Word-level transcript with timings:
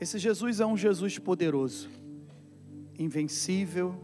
Esse 0.00 0.16
Jesus 0.16 0.60
é 0.60 0.66
um 0.66 0.76
Jesus 0.76 1.18
poderoso, 1.18 1.88
invencível, 2.96 3.94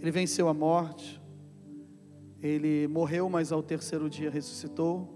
ele 0.00 0.10
venceu 0.10 0.48
a 0.48 0.54
morte, 0.54 1.20
ele 2.42 2.88
morreu, 2.88 3.28
mas 3.28 3.52
ao 3.52 3.62
terceiro 3.62 4.10
dia 4.10 4.28
ressuscitou, 4.28 5.08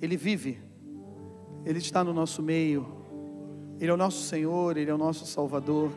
ele 0.00 0.16
vive, 0.16 0.60
ele 1.64 1.78
está 1.78 2.04
no 2.04 2.12
nosso 2.12 2.42
meio, 2.42 2.86
ele 3.80 3.90
é 3.90 3.94
o 3.94 3.96
nosso 3.96 4.22
Senhor, 4.22 4.76
ele 4.76 4.90
é 4.90 4.94
o 4.94 4.98
nosso 4.98 5.26
Salvador, 5.26 5.90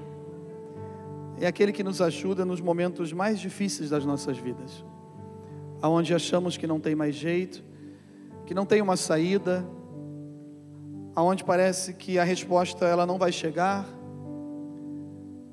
é 1.39 1.45
aquele 1.45 1.71
que 1.71 1.83
nos 1.83 2.01
ajuda 2.01 2.43
nos 2.43 2.59
momentos 2.59 3.13
mais 3.13 3.39
difíceis 3.39 3.91
das 3.91 4.03
nossas 4.03 4.37
vidas, 4.39 4.83
aonde 5.79 6.13
achamos 6.13 6.57
que 6.57 6.65
não 6.65 6.79
tem 6.79 6.95
mais 6.95 7.13
jeito, 7.13 7.63
que 8.47 8.53
não 8.53 8.65
tem 8.65 8.81
uma 8.81 8.97
saída, 8.97 9.63
aonde 11.16 11.43
parece 11.43 11.93
que 11.93 12.18
a 12.18 12.23
resposta 12.23 12.86
ela 12.86 13.05
não 13.05 13.18
vai 13.18 13.32
chegar, 13.32 13.88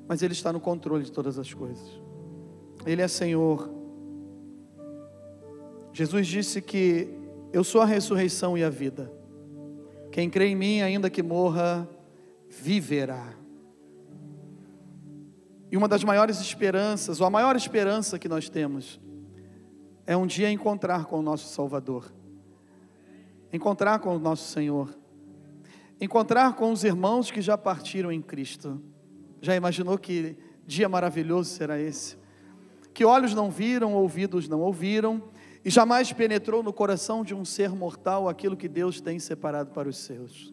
mas 0.07 0.21
ele 0.21 0.33
está 0.33 0.51
no 0.51 0.59
controle 0.59 1.03
de 1.03 1.11
todas 1.11 1.37
as 1.37 1.53
coisas. 1.53 2.01
Ele 2.85 3.01
é 3.01 3.07
Senhor. 3.07 3.69
Jesus 5.93 6.27
disse 6.27 6.61
que 6.61 7.09
eu 7.53 7.63
sou 7.63 7.81
a 7.81 7.85
ressurreição 7.85 8.57
e 8.57 8.63
a 8.63 8.69
vida. 8.69 9.11
Quem 10.11 10.29
crê 10.29 10.47
em 10.47 10.55
mim, 10.55 10.81
ainda 10.81 11.09
que 11.09 11.21
morra, 11.21 11.87
viverá. 12.49 13.33
E 15.71 15.77
uma 15.77 15.87
das 15.87 16.03
maiores 16.03 16.41
esperanças, 16.41 17.21
ou 17.21 17.27
a 17.27 17.29
maior 17.29 17.55
esperança 17.55 18.19
que 18.19 18.27
nós 18.27 18.49
temos, 18.49 18.99
é 20.05 20.17
um 20.17 20.27
dia 20.27 20.51
encontrar 20.51 21.05
com 21.05 21.19
o 21.19 21.21
nosso 21.21 21.47
Salvador, 21.53 22.11
encontrar 23.53 23.99
com 23.99 24.15
o 24.15 24.19
nosso 24.19 24.51
Senhor, 24.51 24.89
encontrar 26.01 26.55
com 26.55 26.71
os 26.71 26.83
irmãos 26.83 27.29
que 27.29 27.41
já 27.41 27.55
partiram 27.55 28.11
em 28.11 28.21
Cristo. 28.21 28.81
Já 29.39 29.55
imaginou 29.55 29.99
que 29.99 30.35
dia 30.65 30.89
maravilhoso 30.89 31.51
será 31.51 31.79
esse? 31.79 32.17
Que 32.91 33.05
olhos 33.05 33.35
não 33.35 33.51
viram, 33.51 33.93
ouvidos 33.93 34.47
não 34.47 34.61
ouviram, 34.61 35.23
e 35.63 35.69
jamais 35.69 36.11
penetrou 36.11 36.63
no 36.63 36.73
coração 36.73 37.23
de 37.23 37.35
um 37.35 37.45
ser 37.45 37.69
mortal 37.69 38.27
aquilo 38.27 38.57
que 38.57 38.67
Deus 38.67 38.99
tem 38.99 39.19
separado 39.19 39.69
para 39.69 39.87
os 39.87 39.97
seus. 39.97 40.51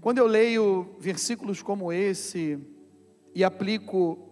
Quando 0.00 0.18
eu 0.18 0.26
leio 0.26 0.94
versículos 1.00 1.60
como 1.60 1.92
esse, 1.92 2.58
e 3.34 3.42
aplico 3.42 4.30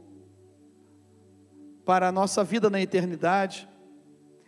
para 1.85 2.09
a 2.09 2.13
nossa 2.13 2.45
vida 2.45 2.71
na 2.71 2.81
eternidade, 2.81 3.69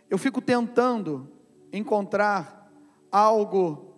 eu 0.09 0.17
fico 0.17 0.41
tentando 0.41 1.29
encontrar 1.73 2.71
algo 3.11 3.90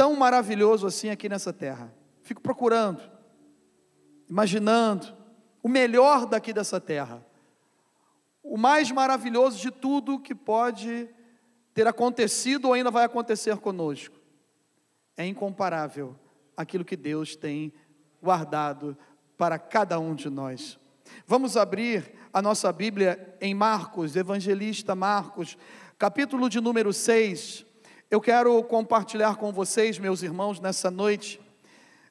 tão 0.00 0.16
maravilhoso 0.16 0.86
assim 0.86 1.10
aqui 1.10 1.28
nessa 1.28 1.52
terra. 1.52 1.92
Fico 2.22 2.40
procurando, 2.40 3.02
imaginando 4.30 5.14
o 5.62 5.68
melhor 5.68 6.24
daqui 6.24 6.54
dessa 6.54 6.80
terra, 6.80 7.22
o 8.42 8.56
mais 8.56 8.90
maravilhoso 8.90 9.60
de 9.60 9.70
tudo 9.70 10.18
que 10.18 10.34
pode 10.34 11.06
ter 11.74 11.86
acontecido 11.86 12.68
ou 12.68 12.72
ainda 12.72 12.90
vai 12.90 13.04
acontecer 13.04 13.58
conosco. 13.58 14.16
É 15.18 15.26
incomparável 15.26 16.16
aquilo 16.56 16.82
que 16.82 16.96
Deus 16.96 17.36
tem 17.36 17.70
guardado 18.22 18.96
para 19.36 19.58
cada 19.58 20.00
um 20.00 20.14
de 20.14 20.30
nós. 20.30 20.78
Vamos 21.26 21.58
abrir 21.58 22.10
a 22.32 22.40
nossa 22.40 22.72
Bíblia 22.72 23.36
em 23.38 23.52
Marcos, 23.52 24.16
evangelista 24.16 24.94
Marcos, 24.94 25.58
capítulo 25.98 26.48
de 26.48 26.58
número 26.58 26.90
6. 26.90 27.66
Eu 28.10 28.20
quero 28.20 28.60
compartilhar 28.64 29.36
com 29.36 29.52
vocês, 29.52 29.96
meus 29.96 30.20
irmãos, 30.20 30.58
nessa 30.58 30.90
noite, 30.90 31.40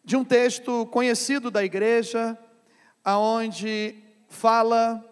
de 0.01 0.15
um 0.15 0.23
texto 0.23 0.85
conhecido 0.85 1.51
da 1.51 1.61
igreja, 1.61 2.39
aonde 3.03 4.01
fala 4.29 5.03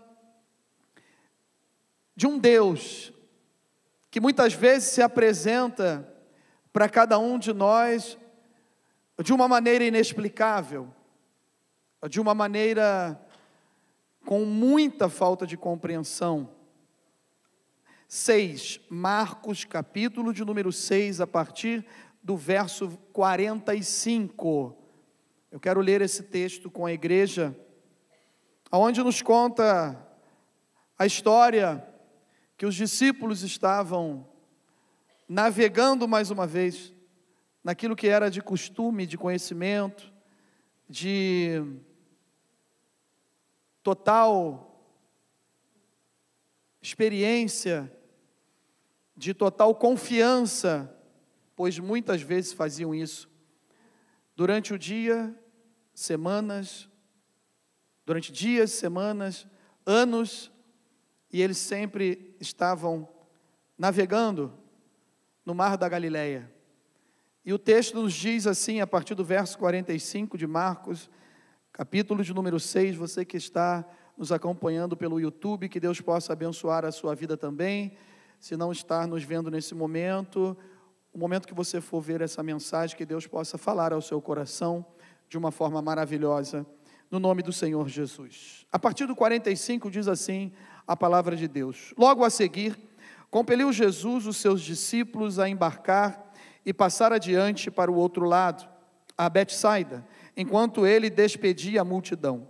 de 2.16 2.26
um 2.26 2.40
Deus 2.40 3.12
que 4.10 4.22
muitas 4.22 4.54
vezes 4.54 4.88
se 4.90 5.02
apresenta 5.02 6.08
para 6.72 6.88
cada 6.88 7.20
um 7.20 7.38
de 7.38 7.52
nós 7.52 8.18
de 9.22 9.34
uma 9.34 9.50
maneira 9.50 9.84
inexplicável 9.84 10.88
de 12.10 12.22
uma 12.22 12.34
maneira 12.34 13.20
com 14.26 14.46
muita 14.46 15.10
falta 15.10 15.46
de 15.46 15.58
compreensão. 15.58 16.50
6, 18.08 18.80
Marcos, 18.90 19.66
capítulo 19.66 20.34
de 20.34 20.46
número 20.46 20.72
6, 20.72 21.20
a 21.20 21.28
partir 21.28 21.86
do 22.24 22.38
verso 22.38 22.98
45. 23.12 24.74
Eu 25.52 25.60
quero 25.60 25.82
ler 25.82 26.02
esse 26.02 26.24
texto 26.24 26.72
com 26.72 26.86
a 26.86 26.94
igreja, 26.94 27.54
aonde 28.72 29.04
nos 29.04 29.22
conta 29.22 30.08
a 30.98 31.06
história 31.06 31.86
que 32.58 32.66
os 32.66 32.76
discípulos 32.76 33.44
estavam 33.44 34.26
navegando 35.28 36.08
mais 36.08 36.32
uma 36.32 36.48
vez 36.48 36.94
naquilo 37.62 37.94
que 37.94 38.08
era 38.08 38.32
de 38.32 38.42
costume, 38.42 39.06
de 39.06 39.18
conhecimento, 39.18 40.14
de 40.90 41.62
total 43.84 44.64
experiência, 46.82 47.92
de 49.18 49.34
total 49.34 49.74
confiança, 49.74 50.96
pois 51.56 51.80
muitas 51.80 52.22
vezes 52.22 52.54
faziam 52.54 52.94
isso 52.94 53.28
durante 54.36 54.72
o 54.72 54.78
dia, 54.78 55.36
semanas, 55.92 56.88
durante 58.06 58.32
dias, 58.32 58.70
semanas, 58.72 59.48
anos, 59.84 60.52
e 61.34 61.42
eles 61.42 61.58
sempre 61.58 62.36
estavam 62.40 63.10
navegando 63.76 64.54
no 65.44 65.56
mar 65.56 65.76
da 65.76 65.90
Galileia. 65.90 66.54
E 67.44 67.52
o 67.52 67.58
texto 67.58 67.96
nos 67.96 68.14
diz 68.14 68.46
assim, 68.46 68.80
a 68.80 68.86
partir 68.86 69.16
do 69.16 69.26
verso 69.26 69.58
45 69.58 70.38
de 70.38 70.46
Marcos, 70.46 71.10
capítulo 71.74 72.24
de 72.24 72.34
número 72.34 72.60
6, 72.60 72.96
você 72.96 73.26
que 73.26 73.38
está 73.38 73.84
nos 74.16 74.32
acompanhando 74.32 74.96
pelo 74.96 75.20
YouTube, 75.20 75.70
que 75.70 75.80
Deus 75.80 76.00
possa 76.00 76.34
abençoar 76.34 76.86
a 76.86 76.92
sua 76.92 77.16
vida 77.16 77.36
também. 77.36 77.98
Se 78.40 78.56
não 78.56 78.72
está 78.72 79.06
nos 79.08 79.24
vendo 79.24 79.50
nesse 79.50 79.74
momento, 79.74 80.56
o 81.14 81.18
momento 81.18 81.48
que 81.48 81.54
você 81.54 81.82
for 81.82 82.02
ver 82.02 82.22
essa 82.22 82.44
mensagem, 82.44 82.96
que 82.96 83.06
Deus 83.06 83.26
possa 83.26 83.58
falar 83.58 83.94
ao 83.94 84.02
seu 84.02 84.22
coração 84.22 84.86
de 85.28 85.38
uma 85.38 85.52
forma 85.52 85.82
maravilhosa, 85.82 86.66
no 87.10 87.20
nome 87.20 87.42
do 87.42 87.52
Senhor 87.52 87.88
Jesus. 87.88 88.66
A 88.72 88.78
partir 88.78 89.06
do 89.06 89.16
45 89.16 89.90
diz 89.90 90.08
assim 90.08 90.52
a 90.86 90.96
palavra 90.96 91.36
de 91.36 91.48
Deus: 91.48 91.94
Logo 91.98 92.24
a 92.24 92.30
seguir, 92.30 92.78
compeliu 93.30 93.72
Jesus 93.72 94.26
os 94.28 94.38
seus 94.38 94.62
discípulos 94.62 95.40
a 95.40 95.50
embarcar 95.50 96.32
e 96.66 96.74
passar 96.74 97.12
adiante 97.12 97.72
para 97.72 97.92
o 97.92 97.96
outro 97.96 98.26
lado, 98.26 98.68
a 99.18 99.30
Betsaida 99.30 100.06
enquanto 100.38 100.86
ele 100.86 101.10
despedia 101.10 101.82
a 101.82 101.86
multidão. 101.86 102.48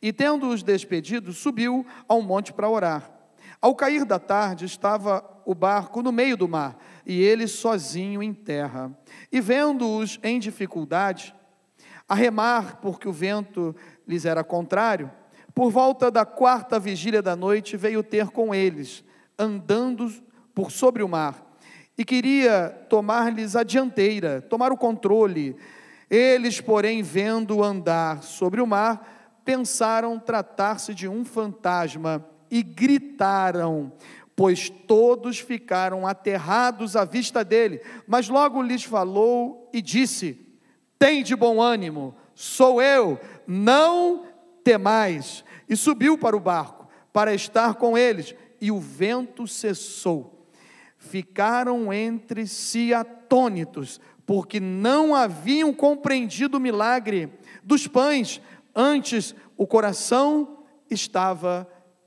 E 0.00 0.10
tendo-os 0.12 0.62
despedido, 0.62 1.32
subiu 1.34 1.86
ao 2.08 2.22
monte 2.22 2.52
para 2.52 2.68
orar. 2.68 3.15
Ao 3.60 3.74
cair 3.74 4.04
da 4.04 4.18
tarde, 4.18 4.64
estava 4.64 5.24
o 5.44 5.54
barco 5.54 6.02
no 6.02 6.12
meio 6.12 6.36
do 6.36 6.48
mar, 6.48 6.76
e 7.04 7.22
ele 7.22 7.46
sozinho 7.46 8.22
em 8.22 8.34
terra. 8.34 8.96
E 9.30 9.40
vendo-os 9.40 10.18
em 10.22 10.38
dificuldade, 10.38 11.34
a 12.08 12.14
remar, 12.14 12.76
porque 12.76 13.08
o 13.08 13.12
vento 13.12 13.74
lhes 14.06 14.24
era 14.24 14.44
contrário, 14.44 15.10
por 15.54 15.70
volta 15.70 16.10
da 16.10 16.24
quarta 16.24 16.78
vigília 16.78 17.22
da 17.22 17.34
noite, 17.34 17.76
veio 17.76 18.02
ter 18.02 18.28
com 18.28 18.54
eles, 18.54 19.02
andando 19.38 20.12
por 20.54 20.70
sobre 20.70 21.02
o 21.02 21.08
mar, 21.08 21.46
e 21.96 22.04
queria 22.04 22.68
tomar-lhes 22.90 23.56
a 23.56 23.62
dianteira, 23.62 24.42
tomar 24.42 24.70
o 24.70 24.76
controle, 24.76 25.56
eles, 26.10 26.60
porém, 26.60 27.02
vendo 27.02 27.62
andar 27.62 28.22
sobre 28.22 28.60
o 28.60 28.66
mar, 28.66 29.40
pensaram 29.44 30.18
tratar-se 30.18 30.94
de 30.94 31.08
um 31.08 31.24
fantasma 31.24 32.24
e 32.50 32.62
gritaram, 32.62 33.92
pois 34.34 34.68
todos 34.68 35.38
ficaram 35.38 36.06
aterrados 36.06 36.96
à 36.96 37.04
vista 37.04 37.44
dele. 37.44 37.80
Mas 38.06 38.28
logo 38.28 38.62
lhes 38.62 38.84
falou 38.84 39.68
e 39.72 39.80
disse: 39.80 40.38
Tem 40.98 41.22
de 41.22 41.34
bom 41.34 41.60
ânimo, 41.60 42.14
sou 42.34 42.80
eu, 42.82 43.18
não 43.46 44.26
temais. 44.62 45.44
E 45.68 45.76
subiu 45.76 46.16
para 46.16 46.36
o 46.36 46.40
barco 46.40 46.86
para 47.12 47.34
estar 47.34 47.76
com 47.76 47.96
eles, 47.96 48.34
e 48.60 48.70
o 48.70 48.78
vento 48.78 49.46
cessou. 49.46 50.46
Ficaram 50.98 51.90
entre 51.90 52.46
si 52.46 52.92
atônitos, 52.92 53.98
porque 54.26 54.60
não 54.60 55.14
haviam 55.14 55.72
compreendido 55.72 56.58
o 56.58 56.60
milagre 56.60 57.32
dos 57.64 57.86
pães, 57.86 58.40
antes 58.74 59.34
o 59.56 59.66
coração 59.66 60.58
estava 60.90 61.66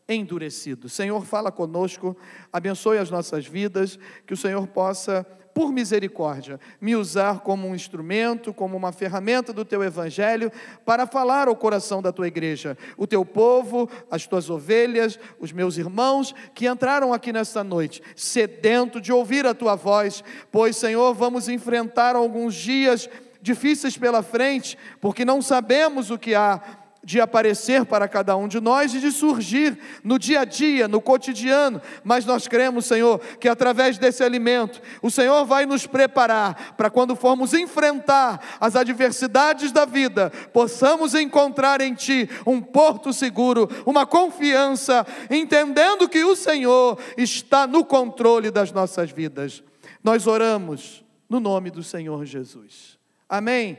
endurecido. 0.09 0.89
Senhor, 0.89 1.23
fala 1.23 1.51
conosco, 1.51 2.17
abençoe 2.51 2.97
as 2.97 3.11
nossas 3.11 3.45
vidas, 3.45 3.97
que 4.25 4.33
o 4.33 4.37
Senhor 4.37 4.67
possa 4.67 5.25
por 5.53 5.73
misericórdia, 5.73 6.59
me 6.79 6.95
usar 6.95 7.41
como 7.41 7.67
um 7.67 7.75
instrumento, 7.75 8.53
como 8.53 8.77
uma 8.77 8.93
ferramenta 8.93 9.51
do 9.51 9.65
teu 9.65 9.83
evangelho 9.83 10.49
para 10.85 11.05
falar 11.05 11.49
ao 11.49 11.55
coração 11.55 12.01
da 12.01 12.13
tua 12.13 12.27
igreja, 12.27 12.77
o 12.95 13.05
teu 13.05 13.25
povo, 13.25 13.89
as 14.09 14.25
tuas 14.25 14.49
ovelhas, 14.49 15.19
os 15.37 15.51
meus 15.51 15.77
irmãos 15.77 16.33
que 16.53 16.65
entraram 16.65 17.13
aqui 17.13 17.33
nesta 17.33 17.61
noite, 17.61 18.01
sedento 18.15 19.01
de 19.01 19.11
ouvir 19.11 19.45
a 19.45 19.53
tua 19.53 19.75
voz, 19.75 20.23
pois, 20.49 20.77
Senhor, 20.77 21.13
vamos 21.13 21.49
enfrentar 21.49 22.15
alguns 22.15 22.55
dias 22.55 23.09
difíceis 23.41 23.97
pela 23.97 24.21
frente, 24.21 24.77
porque 24.99 25.25
não 25.25 25.41
sabemos 25.41 26.11
o 26.11 26.17
que 26.17 26.35
há 26.35 26.61
de 27.03 27.21
aparecer 27.21 27.85
para 27.85 28.07
cada 28.07 28.35
um 28.35 28.47
de 28.47 28.59
nós 28.59 28.93
e 28.93 28.99
de 28.99 29.11
surgir 29.11 29.77
no 30.03 30.19
dia 30.19 30.41
a 30.41 30.45
dia, 30.45 30.87
no 30.87 30.99
cotidiano, 30.99 31.81
mas 32.03 32.25
nós 32.25 32.47
cremos, 32.47 32.85
Senhor, 32.85 33.19
que 33.39 33.47
através 33.47 33.97
desse 33.97 34.23
alimento, 34.23 34.81
o 35.01 35.09
Senhor 35.09 35.45
vai 35.45 35.65
nos 35.65 35.87
preparar 35.87 36.75
para 36.75 36.89
quando 36.89 37.15
formos 37.15 37.53
enfrentar 37.53 38.57
as 38.59 38.75
adversidades 38.75 39.71
da 39.71 39.85
vida, 39.85 40.29
possamos 40.53 41.15
encontrar 41.15 41.81
em 41.81 41.93
Ti 41.93 42.29
um 42.45 42.61
porto 42.61 43.13
seguro, 43.13 43.69
uma 43.85 44.05
confiança, 44.05 45.05
entendendo 45.29 46.09
que 46.09 46.23
o 46.23 46.35
Senhor 46.35 46.99
está 47.17 47.65
no 47.65 47.85
controle 47.85 48.51
das 48.51 48.71
nossas 48.71 49.09
vidas. 49.09 49.63
Nós 50.03 50.27
oramos 50.27 51.03
no 51.29 51.39
nome 51.39 51.69
do 51.69 51.83
Senhor 51.83 52.25
Jesus. 52.25 52.97
Amém. 53.27 53.77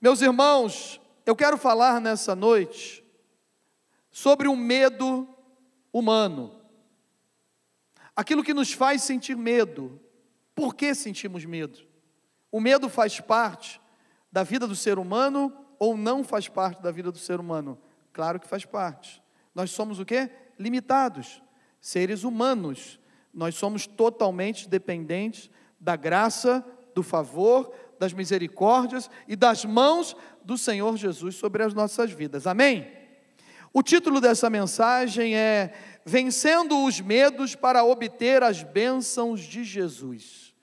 Meus 0.00 0.20
irmãos, 0.20 1.00
eu 1.26 1.34
quero 1.34 1.56
falar 1.56 2.00
nessa 2.00 2.34
noite 2.34 3.04
sobre 4.10 4.46
o 4.46 4.56
medo 4.56 5.28
humano. 5.92 6.60
Aquilo 8.14 8.44
que 8.44 8.54
nos 8.54 8.72
faz 8.72 9.02
sentir 9.02 9.36
medo. 9.36 10.00
Por 10.54 10.74
que 10.74 10.94
sentimos 10.94 11.44
medo? 11.44 11.80
O 12.50 12.60
medo 12.60 12.88
faz 12.88 13.18
parte 13.20 13.80
da 14.30 14.42
vida 14.42 14.66
do 14.66 14.76
ser 14.76 14.98
humano 14.98 15.52
ou 15.78 15.96
não 15.96 16.22
faz 16.22 16.48
parte 16.48 16.80
da 16.80 16.92
vida 16.92 17.10
do 17.10 17.18
ser 17.18 17.40
humano? 17.40 17.78
Claro 18.12 18.38
que 18.38 18.46
faz 18.46 18.64
parte. 18.64 19.22
Nós 19.54 19.70
somos 19.72 19.98
o 19.98 20.04
quê? 20.04 20.30
Limitados, 20.58 21.42
seres 21.80 22.22
humanos. 22.22 23.00
Nós 23.32 23.56
somos 23.56 23.86
totalmente 23.86 24.68
dependentes 24.68 25.50
da 25.80 25.96
graça, 25.96 26.64
do 26.94 27.02
favor, 27.02 27.74
das 27.98 28.12
misericórdias 28.12 29.10
e 29.26 29.34
das 29.34 29.64
mãos 29.64 30.16
do 30.44 30.58
Senhor 30.58 30.96
Jesus 30.96 31.36
sobre 31.36 31.62
as 31.62 31.72
nossas 31.72 32.10
vidas. 32.10 32.46
Amém? 32.46 32.86
O 33.72 33.82
título 33.82 34.20
dessa 34.20 34.48
mensagem 34.48 35.34
é 35.34 35.72
Vencendo 36.04 36.84
os 36.84 37.00
Medos 37.00 37.54
para 37.54 37.82
Obter 37.82 38.42
as 38.42 38.62
Bênçãos 38.62 39.40
de 39.40 39.64
Jesus. 39.64 40.54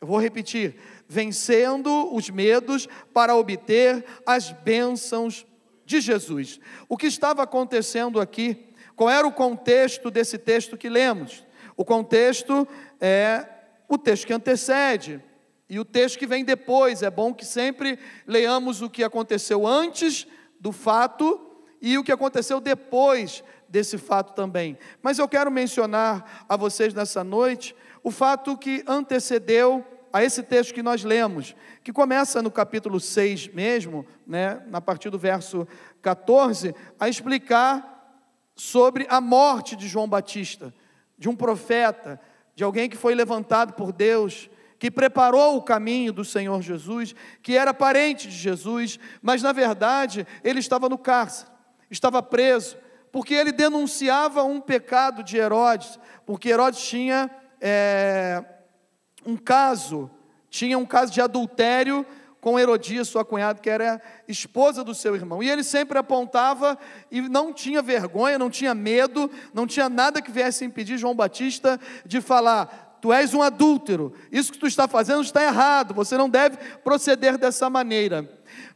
Eu 0.00 0.06
vou 0.06 0.20
repetir: 0.20 0.76
Vencendo 1.08 2.14
os 2.14 2.30
Medos 2.30 2.86
para 3.12 3.34
Obter 3.34 4.04
as 4.24 4.52
Bênçãos 4.52 5.46
de 5.84 6.00
Jesus. 6.00 6.60
O 6.88 6.96
que 6.96 7.06
estava 7.06 7.42
acontecendo 7.42 8.20
aqui? 8.20 8.68
Qual 8.94 9.10
era 9.10 9.26
o 9.26 9.32
contexto 9.32 10.10
desse 10.10 10.38
texto 10.38 10.76
que 10.76 10.88
lemos? 10.88 11.44
O 11.76 11.84
contexto 11.84 12.68
é 13.00 13.46
o 13.88 13.98
texto 13.98 14.26
que 14.26 14.32
antecede. 14.32 15.20
E 15.70 15.78
o 15.78 15.84
texto 15.84 16.18
que 16.18 16.26
vem 16.26 16.44
depois, 16.44 17.00
é 17.00 17.08
bom 17.08 17.32
que 17.32 17.44
sempre 17.44 17.96
leamos 18.26 18.82
o 18.82 18.90
que 18.90 19.04
aconteceu 19.04 19.64
antes 19.64 20.26
do 20.58 20.72
fato 20.72 21.40
e 21.80 21.96
o 21.96 22.02
que 22.02 22.10
aconteceu 22.10 22.60
depois 22.60 23.44
desse 23.68 23.96
fato 23.96 24.34
também. 24.34 24.76
Mas 25.00 25.20
eu 25.20 25.28
quero 25.28 25.48
mencionar 25.48 26.44
a 26.48 26.56
vocês 26.56 26.92
nessa 26.92 27.22
noite 27.22 27.72
o 28.02 28.10
fato 28.10 28.58
que 28.58 28.82
antecedeu 28.84 29.86
a 30.12 30.24
esse 30.24 30.42
texto 30.42 30.74
que 30.74 30.82
nós 30.82 31.04
lemos, 31.04 31.54
que 31.84 31.92
começa 31.92 32.42
no 32.42 32.50
capítulo 32.50 32.98
6 32.98 33.54
mesmo, 33.54 34.04
né, 34.26 34.60
a 34.72 34.80
partir 34.80 35.08
do 35.08 35.20
verso 35.20 35.68
14, 36.02 36.74
a 36.98 37.08
explicar 37.08 38.18
sobre 38.56 39.06
a 39.08 39.20
morte 39.20 39.76
de 39.76 39.86
João 39.86 40.08
Batista, 40.08 40.74
de 41.16 41.28
um 41.28 41.36
profeta, 41.36 42.20
de 42.56 42.64
alguém 42.64 42.90
que 42.90 42.96
foi 42.96 43.14
levantado 43.14 43.74
por 43.74 43.92
Deus 43.92 44.50
que 44.80 44.90
preparou 44.90 45.58
o 45.58 45.62
caminho 45.62 46.10
do 46.10 46.24
Senhor 46.24 46.62
Jesus, 46.62 47.14
que 47.42 47.54
era 47.54 47.74
parente 47.74 48.26
de 48.26 48.34
Jesus, 48.34 48.98
mas 49.20 49.42
na 49.42 49.52
verdade 49.52 50.26
ele 50.42 50.58
estava 50.58 50.88
no 50.88 50.96
cárcere, 50.96 51.50
estava 51.90 52.22
preso, 52.22 52.78
porque 53.12 53.34
ele 53.34 53.52
denunciava 53.52 54.42
um 54.42 54.58
pecado 54.58 55.22
de 55.22 55.36
Herodes, 55.36 56.00
porque 56.24 56.48
Herodes 56.48 56.80
tinha 56.80 57.30
é, 57.60 58.42
um 59.26 59.36
caso, 59.36 60.10
tinha 60.48 60.78
um 60.78 60.86
caso 60.86 61.12
de 61.12 61.20
adultério 61.20 62.06
com 62.40 62.58
Herodias, 62.58 63.06
sua 63.06 63.22
cunhada, 63.22 63.60
que 63.60 63.68
era 63.68 64.00
esposa 64.26 64.82
do 64.82 64.94
seu 64.94 65.14
irmão. 65.14 65.42
E 65.42 65.50
ele 65.50 65.62
sempre 65.62 65.98
apontava 65.98 66.78
e 67.10 67.20
não 67.20 67.52
tinha 67.52 67.82
vergonha, 67.82 68.38
não 68.38 68.48
tinha 68.48 68.74
medo, 68.74 69.30
não 69.52 69.66
tinha 69.66 69.90
nada 69.90 70.22
que 70.22 70.30
viesse 70.30 70.64
impedir 70.64 70.96
João 70.96 71.14
Batista 71.14 71.78
de 72.06 72.22
falar: 72.22 72.89
tu 73.00 73.12
és 73.12 73.34
um 73.34 73.42
adúltero, 73.42 74.12
isso 74.30 74.52
que 74.52 74.58
tu 74.58 74.66
está 74.66 74.86
fazendo 74.86 75.22
está 75.22 75.42
errado, 75.42 75.94
você 75.94 76.16
não 76.16 76.28
deve 76.28 76.56
proceder 76.84 77.38
dessa 77.38 77.70
maneira. 77.70 78.28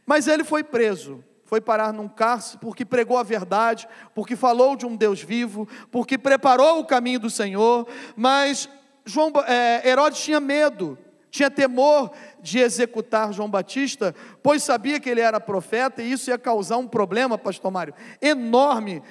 Mas 0.05 0.27
ele 0.27 0.43
foi 0.43 0.63
preso, 0.63 1.23
foi 1.45 1.61
parar 1.61 1.93
num 1.93 2.07
cárcere 2.07 2.59
porque 2.59 2.83
pregou 2.83 3.17
a 3.17 3.23
verdade, 3.23 3.87
porque 4.13 4.35
falou 4.35 4.75
de 4.75 4.85
um 4.85 4.95
Deus 4.95 5.21
vivo, 5.21 5.67
porque 5.91 6.17
preparou 6.17 6.79
o 6.79 6.85
caminho 6.85 7.19
do 7.19 7.29
Senhor, 7.29 7.87
mas 8.15 8.67
João, 9.05 9.31
é, 9.47 9.87
Herodes 9.87 10.21
tinha 10.21 10.39
medo, 10.39 10.97
tinha 11.29 11.51
temor 11.51 12.11
de 12.41 12.59
executar 12.59 13.33
João 13.33 13.49
Batista, 13.49 14.15
pois 14.41 14.63
sabia 14.63 14.99
que 14.99 15.09
ele 15.09 15.21
era 15.21 15.39
profeta 15.39 16.01
e 16.01 16.11
isso 16.11 16.29
ia 16.29 16.37
causar 16.37 16.77
um 16.77 16.87
problema, 16.87 17.37
pastor 17.37 17.71
Mário, 17.71 17.93
enorme 18.21 19.03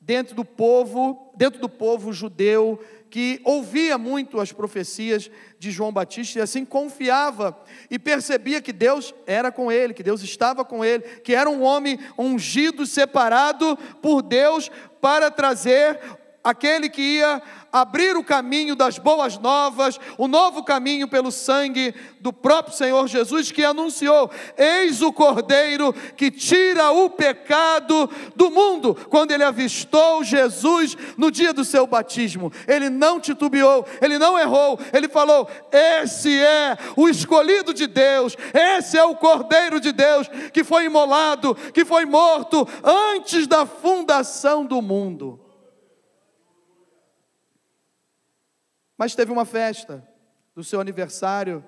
dentro 0.00 0.36
do 0.36 0.44
povo, 0.44 1.32
dentro 1.36 1.60
do 1.60 1.68
povo 1.68 2.12
judeu 2.12 2.80
que 3.16 3.40
ouvia 3.44 3.96
muito 3.96 4.38
as 4.38 4.52
profecias 4.52 5.30
de 5.58 5.70
João 5.70 5.90
Batista 5.90 6.38
e 6.38 6.42
assim 6.42 6.66
confiava 6.66 7.58
e 7.90 7.98
percebia 7.98 8.60
que 8.60 8.74
Deus 8.74 9.14
era 9.26 9.50
com 9.50 9.72
ele, 9.72 9.94
que 9.94 10.02
Deus 10.02 10.22
estava 10.22 10.66
com 10.66 10.84
ele, 10.84 11.02
que 11.24 11.34
era 11.34 11.48
um 11.48 11.62
homem 11.62 11.98
ungido, 12.18 12.84
separado 12.84 13.74
por 14.02 14.20
Deus 14.20 14.70
para 15.00 15.30
trazer 15.30 15.98
aquele 16.46 16.88
que 16.88 17.02
ia 17.02 17.42
abrir 17.72 18.16
o 18.16 18.22
caminho 18.22 18.76
das 18.76 18.98
boas 18.98 19.36
novas, 19.36 19.98
o 20.16 20.28
novo 20.28 20.62
caminho 20.62 21.08
pelo 21.08 21.32
sangue 21.32 21.92
do 22.20 22.32
próprio 22.32 22.76
Senhor 22.76 23.08
Jesus, 23.08 23.50
que 23.50 23.64
anunciou: 23.64 24.30
Eis 24.56 25.02
o 25.02 25.12
Cordeiro 25.12 25.92
que 26.16 26.30
tira 26.30 26.92
o 26.92 27.10
pecado 27.10 28.08
do 28.36 28.48
mundo. 28.48 28.94
Quando 29.10 29.32
ele 29.32 29.42
avistou 29.42 30.22
Jesus 30.22 30.96
no 31.18 31.32
dia 31.32 31.52
do 31.52 31.64
seu 31.64 31.84
batismo, 31.84 32.52
ele 32.68 32.88
não 32.88 33.18
titubeou, 33.18 33.84
ele 34.00 34.16
não 34.16 34.38
errou, 34.38 34.78
ele 34.92 35.08
falou: 35.08 35.48
Esse 35.72 36.32
é 36.38 36.78
o 36.94 37.08
escolhido 37.08 37.74
de 37.74 37.88
Deus, 37.88 38.36
esse 38.54 38.96
é 38.96 39.02
o 39.02 39.16
Cordeiro 39.16 39.80
de 39.80 39.90
Deus 39.90 40.28
que 40.52 40.62
foi 40.62 40.84
imolado, 40.84 41.56
que 41.74 41.84
foi 41.84 42.06
morto 42.06 42.66
antes 42.84 43.48
da 43.48 43.66
fundação 43.66 44.64
do 44.64 44.80
mundo. 44.80 45.40
Mas 48.96 49.14
teve 49.14 49.30
uma 49.30 49.44
festa 49.44 50.06
do 50.54 50.64
seu 50.64 50.80
aniversário 50.80 51.64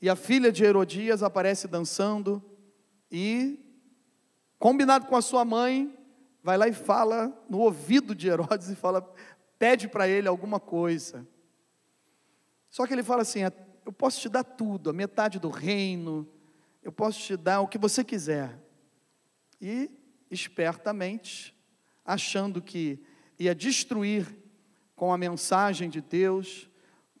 e 0.00 0.08
a 0.08 0.14
filha 0.14 0.52
de 0.52 0.64
Herodias 0.64 1.22
aparece 1.22 1.66
dançando 1.66 2.42
e, 3.10 3.58
combinado 4.58 5.06
com 5.06 5.16
a 5.16 5.22
sua 5.22 5.44
mãe, 5.44 5.96
vai 6.42 6.56
lá 6.56 6.68
e 6.68 6.72
fala 6.72 7.32
no 7.48 7.58
ouvido 7.58 8.14
de 8.14 8.28
Herodes 8.28 8.68
e 8.68 8.76
fala, 8.76 9.02
pede 9.58 9.88
para 9.88 10.06
ele 10.06 10.28
alguma 10.28 10.60
coisa. 10.60 11.26
Só 12.70 12.86
que 12.86 12.92
ele 12.92 13.02
fala 13.02 13.22
assim: 13.22 13.40
eu 13.84 13.92
posso 13.92 14.20
te 14.20 14.28
dar 14.28 14.44
tudo, 14.44 14.90
a 14.90 14.92
metade 14.92 15.38
do 15.38 15.48
reino, 15.48 16.28
eu 16.82 16.92
posso 16.92 17.18
te 17.20 17.36
dar 17.36 17.60
o 17.60 17.68
que 17.68 17.78
você 17.78 18.04
quiser. 18.04 18.58
E, 19.60 19.90
espertamente, 20.30 21.54
achando 22.04 22.62
que 22.62 23.02
ia 23.38 23.54
destruir 23.54 24.26
com 24.98 25.12
a 25.12 25.16
mensagem 25.16 25.88
de 25.88 26.00
Deus, 26.00 26.68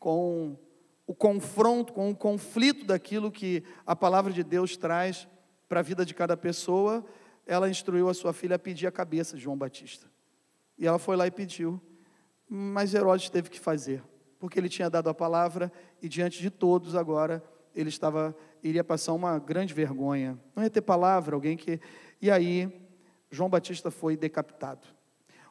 com 0.00 0.58
o 1.06 1.14
confronto, 1.14 1.92
com 1.92 2.10
o 2.10 2.16
conflito 2.16 2.84
daquilo 2.84 3.30
que 3.30 3.62
a 3.86 3.94
palavra 3.94 4.32
de 4.32 4.42
Deus 4.42 4.76
traz 4.76 5.28
para 5.68 5.78
a 5.78 5.82
vida 5.82 6.04
de 6.04 6.12
cada 6.12 6.36
pessoa, 6.36 7.06
ela 7.46 7.70
instruiu 7.70 8.08
a 8.08 8.14
sua 8.14 8.32
filha 8.32 8.56
a 8.56 8.58
pedir 8.58 8.88
a 8.88 8.92
cabeça 8.92 9.36
de 9.36 9.44
João 9.44 9.56
Batista. 9.56 10.08
E 10.76 10.88
ela 10.88 10.98
foi 10.98 11.14
lá 11.14 11.24
e 11.28 11.30
pediu, 11.30 11.80
mas 12.48 12.94
Herodes 12.94 13.30
teve 13.30 13.48
que 13.48 13.60
fazer, 13.60 14.02
porque 14.40 14.58
ele 14.58 14.68
tinha 14.68 14.90
dado 14.90 15.08
a 15.08 15.14
palavra 15.14 15.70
e 16.02 16.08
diante 16.08 16.42
de 16.42 16.50
todos 16.50 16.96
agora 16.96 17.40
ele 17.76 17.90
estava 17.90 18.36
iria 18.60 18.82
passar 18.82 19.12
uma 19.12 19.38
grande 19.38 19.72
vergonha. 19.72 20.36
Não 20.56 20.64
ia 20.64 20.70
ter 20.70 20.80
palavra, 20.80 21.36
alguém 21.36 21.56
que 21.56 21.80
e 22.20 22.28
aí 22.28 22.68
João 23.30 23.48
Batista 23.48 23.88
foi 23.88 24.16
decapitado. 24.16 24.97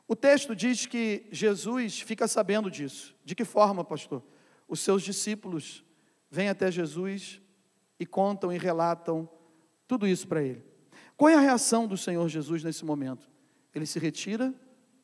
O 0.07 0.15
texto 0.15 0.55
diz 0.55 0.85
que 0.85 1.27
Jesus 1.31 1.99
fica 1.99 2.27
sabendo 2.27 2.71
disso. 2.71 3.15
De 3.25 3.35
que 3.35 3.43
forma, 3.43 3.83
pastor? 3.83 4.23
os 4.67 4.79
seus 4.79 5.01
discípulos 5.01 5.83
vêm 6.29 6.49
até 6.49 6.69
Jesus 6.69 7.41
e 7.99 8.05
contam 8.05 8.51
e 8.51 8.57
relatam 8.57 9.29
tudo 9.87 10.05
isso 10.05 10.27
para 10.27 10.43
ele. 10.43 10.63
Qual 11.15 11.29
é 11.29 11.35
a 11.35 11.39
reação 11.39 11.87
do 11.87 11.97
Senhor 11.97 12.27
Jesus 12.27 12.63
nesse 12.63 12.83
momento? 12.83 13.29
Ele 13.73 13.85
se 13.85 13.97
retira 13.97 14.53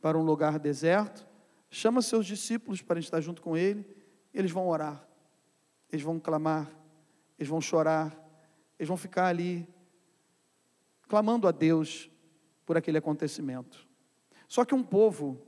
para 0.01 0.17
um 0.17 0.23
lugar 0.23 0.59
deserto, 0.59 1.25
chama 1.69 2.01
seus 2.01 2.25
discípulos 2.25 2.81
para 2.81 2.99
estar 2.99 3.21
junto 3.21 3.41
com 3.41 3.55
ele, 3.55 3.85
eles 4.33 4.51
vão 4.51 4.67
orar, 4.67 5.07
eles 5.89 6.03
vão 6.03 6.19
clamar, 6.19 6.69
eles 7.39 7.49
vão 7.49 7.61
chorar, 7.61 8.11
eles 8.77 8.87
vão 8.87 8.97
ficar 8.97 9.27
ali 9.27 9.67
clamando 11.07 11.47
a 11.47 11.51
Deus 11.51 12.09
por 12.65 12.75
aquele 12.75 12.97
acontecimento. 12.97 13.87
Só 14.53 14.63
que 14.63 14.75
um 14.75 14.83
povo, 14.83 15.41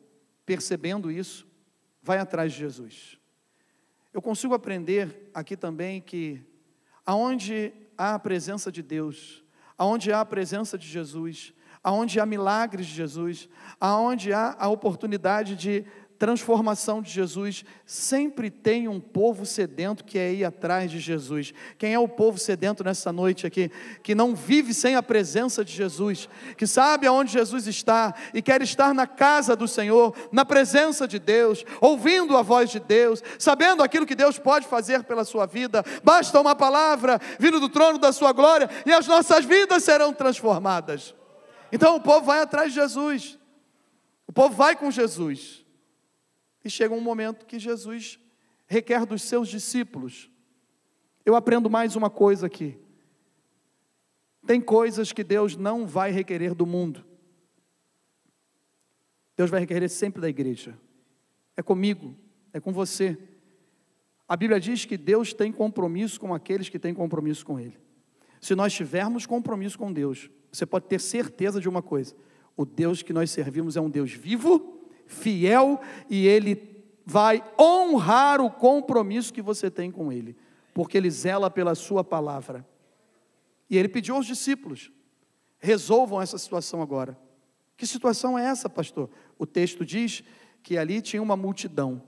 percebendo 0.48 1.12
isso, 1.12 1.48
vai 2.02 2.18
atrás 2.18 2.52
de 2.52 2.58
Jesus. 2.58 3.20
Eu 4.12 4.20
consigo 4.20 4.56
aprender 4.56 5.30
aqui 5.32 5.56
também 5.56 6.02
que 6.02 6.42
aonde 7.06 7.72
há 7.96 8.16
a 8.16 8.20
presença 8.20 8.72
de 8.72 8.82
Deus, 8.82 9.44
aonde 9.78 10.12
há 10.12 10.22
a 10.22 10.26
presença 10.26 10.76
de 10.76 10.88
Jesus, 10.88 11.54
aonde 11.84 12.20
há 12.20 12.26
milagres 12.26 12.88
de 12.88 12.94
Jesus, 12.96 13.48
aonde 13.80 14.34
há 14.34 14.56
a 14.58 14.68
oportunidade 14.70 15.56
de 15.56 15.86
transformação 16.18 17.02
de 17.02 17.12
Jesus, 17.12 17.66
sempre 17.86 18.50
tem 18.50 18.88
um 18.88 19.00
povo 19.00 19.46
sedento 19.46 20.04
que 20.04 20.18
é 20.18 20.34
ir 20.34 20.46
atrás 20.46 20.90
de 20.90 21.00
Jesus. 21.00 21.54
Quem 21.78 21.94
é 21.94 22.00
o 22.00 22.08
povo 22.08 22.38
sedento 22.38 22.84
nessa 22.84 23.12
noite 23.12 23.46
aqui? 23.46 23.70
Que 24.02 24.16
não 24.16 24.34
vive 24.34 24.74
sem 24.74 24.96
a 24.96 25.04
presença 25.04 25.64
de 25.64 25.74
Jesus, 25.74 26.30
que 26.58 26.66
sabe 26.66 27.06
aonde 27.06 27.34
Jesus 27.34 27.68
está 27.68 28.14
e 28.34 28.42
quer 28.42 28.62
estar 28.62 28.94
na 28.94 29.06
casa 29.06 29.56
do 29.56 29.68
Senhor, 29.68 30.16
na 30.32 30.46
presença 30.46 31.08
de 31.08 31.20
Deus, 31.20 31.66
ouvindo 31.82 32.38
a 32.38 32.42
voz 32.42 32.70
de 32.70 32.80
Deus, 32.80 33.22
sabendo 33.38 33.84
aquilo 33.84 34.06
que 34.06 34.16
Deus 34.16 34.40
pode 34.40 34.68
fazer 34.68 35.04
pela 35.04 35.26
sua 35.26 35.46
vida. 35.46 35.84
Basta 36.04 36.40
uma 36.40 36.56
palavra 36.56 37.20
vindo 37.38 37.60
do 37.60 37.68
trono 37.68 37.98
da 37.98 38.14
sua 38.14 38.32
glória 38.32 38.70
e 38.86 38.94
as 38.94 39.06
nossas 39.06 39.44
vidas 39.44 39.84
serão 39.84 40.14
transformadas. 40.14 41.14
Então 41.72 41.96
o 41.98 42.02
povo 42.02 42.28
vai 42.28 42.40
atrás 42.40 42.70
de 42.70 42.80
Jesus. 42.80 43.38
O 44.28 44.32
povo 44.32 44.56
vai 44.56 44.76
com 44.76 44.90
Jesus. 44.90 45.65
E 46.66 46.70
chega 46.70 46.96
um 46.96 47.00
momento 47.00 47.46
que 47.46 47.60
Jesus 47.60 48.20
requer 48.66 49.06
dos 49.06 49.22
seus 49.22 49.48
discípulos. 49.48 50.32
Eu 51.24 51.36
aprendo 51.36 51.70
mais 51.70 51.96
uma 51.96 52.10
coisa 52.10 52.48
aqui. 52.48 52.76
Tem 54.48 54.60
coisas 54.60 55.12
que 55.12 55.24
Deus 55.24 55.56
não 55.56 55.86
vai 55.86 56.10
requerer 56.10 56.56
do 56.56 56.66
mundo. 56.66 57.06
Deus 59.38 59.52
vai 59.52 59.60
requerer 59.60 59.90
sempre 59.90 60.20
da 60.20 60.28
igreja. 60.28 60.76
É 61.56 61.62
comigo, 61.62 62.16
é 62.52 62.60
com 62.60 62.74
você. 62.74 63.16
A 64.28 64.36
Bíblia 64.36 64.60
diz 64.60 64.86
que 64.86 64.98
Deus 64.98 65.34
tem 65.34 65.52
compromisso 65.52 66.20
com 66.20 66.34
aqueles 66.34 66.68
que 66.68 66.80
têm 66.80 66.96
compromisso 66.96 67.46
com 67.46 67.60
Ele. 67.60 67.78
Se 68.42 68.56
nós 68.56 68.74
tivermos 68.74 69.28
compromisso 69.28 69.78
com 69.78 69.94
Deus, 69.94 70.32
você 70.52 70.66
pode 70.66 70.88
ter 70.88 71.00
certeza 71.00 71.62
de 71.62 71.70
uma 71.70 71.84
coisa: 71.84 72.16
o 72.58 72.66
Deus 72.66 73.04
que 73.04 73.14
nós 73.14 73.30
servimos 73.30 73.78
é 73.78 73.82
um 73.82 73.90
Deus 73.90 74.12
vivo 74.12 74.75
fiel 75.08 75.80
e 76.10 76.28
ele 76.28 76.76
vai 77.06 77.44
honrar 77.60 78.42
o 78.42 78.50
compromisso 78.50 79.34
que 79.34 79.42
você 79.42 79.70
tem 79.70 79.92
com 79.92 80.12
ele, 80.12 80.36
porque 80.74 80.98
ele 80.98 81.10
zela 81.10 81.50
pela 81.50 81.76
sua 81.76 82.04
palavra. 82.04 82.66
E 83.70 83.78
ele 83.78 83.88
pediu 83.88 84.16
aos 84.16 84.26
discípulos: 84.26 84.92
resolvam 85.60 86.22
essa 86.22 86.38
situação 86.38 86.82
agora. 86.82 87.18
Que 87.78 87.86
situação 87.86 88.38
é 88.38 88.46
essa, 88.46 88.70
pastor? 88.70 89.10
O 89.38 89.46
texto 89.46 89.86
diz 89.86 90.24
que 90.64 90.78
ali 90.78 91.02
tinha 91.02 91.22
uma 91.22 91.36
multidão. 91.36 92.02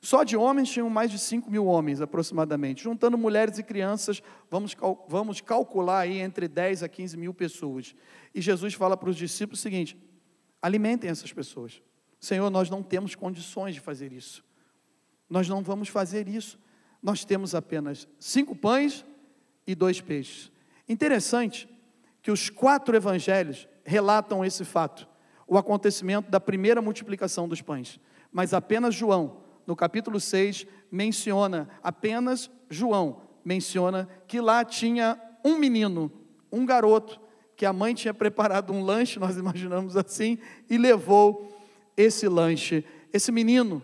Só 0.00 0.24
de 0.24 0.34
homens 0.34 0.70
tinham 0.70 0.88
mais 0.88 1.10
de 1.10 1.18
5 1.18 1.50
mil 1.50 1.66
homens 1.66 2.00
aproximadamente. 2.00 2.82
Juntando 2.82 3.18
mulheres 3.18 3.58
e 3.58 3.62
crianças, 3.62 4.22
vamos, 4.50 4.74
vamos 5.06 5.42
calcular 5.42 6.00
aí 6.00 6.18
entre 6.18 6.48
10 6.48 6.82
a 6.82 6.88
15 6.88 7.18
mil 7.18 7.34
pessoas. 7.34 7.94
E 8.34 8.40
Jesus 8.40 8.72
fala 8.72 8.96
para 8.96 9.10
os 9.10 9.16
discípulos 9.16 9.60
o 9.60 9.62
seguinte: 9.62 9.98
alimentem 10.62 11.10
essas 11.10 11.32
pessoas. 11.32 11.82
Senhor, 12.20 12.50
nós 12.50 12.68
não 12.68 12.82
temos 12.82 13.14
condições 13.14 13.74
de 13.74 13.80
fazer 13.80 14.12
isso. 14.12 14.44
Nós 15.28 15.48
não 15.48 15.62
vamos 15.62 15.88
fazer 15.88 16.28
isso. 16.28 16.58
Nós 17.02 17.24
temos 17.24 17.54
apenas 17.54 18.06
cinco 18.18 18.54
pães 18.54 19.04
e 19.66 19.74
dois 19.74 20.00
peixes. 20.02 20.52
Interessante 20.86 21.66
que 22.20 22.30
os 22.30 22.50
quatro 22.50 22.94
evangelhos 22.94 23.66
relatam 23.84 24.44
esse 24.44 24.64
fato, 24.64 25.08
o 25.46 25.56
acontecimento 25.56 26.30
da 26.30 26.38
primeira 26.38 26.82
multiplicação 26.82 27.48
dos 27.48 27.62
pães. 27.62 27.98
Mas 28.30 28.52
apenas 28.52 28.94
João, 28.94 29.38
no 29.66 29.74
capítulo 29.74 30.20
6, 30.20 30.66
menciona, 30.90 31.68
apenas 31.82 32.50
João 32.68 33.22
menciona 33.42 34.06
que 34.28 34.40
lá 34.40 34.62
tinha 34.62 35.18
um 35.42 35.56
menino, 35.56 36.12
um 36.52 36.66
garoto, 36.66 37.18
que 37.56 37.64
a 37.64 37.72
mãe 37.72 37.94
tinha 37.94 38.12
preparado 38.12 38.72
um 38.72 38.82
lanche, 38.82 39.18
nós 39.18 39.36
imaginamos 39.38 39.96
assim, 39.96 40.38
e 40.68 40.76
levou 40.76 41.59
esse 42.00 42.28
lanche. 42.28 42.84
Esse 43.12 43.30
menino, 43.30 43.82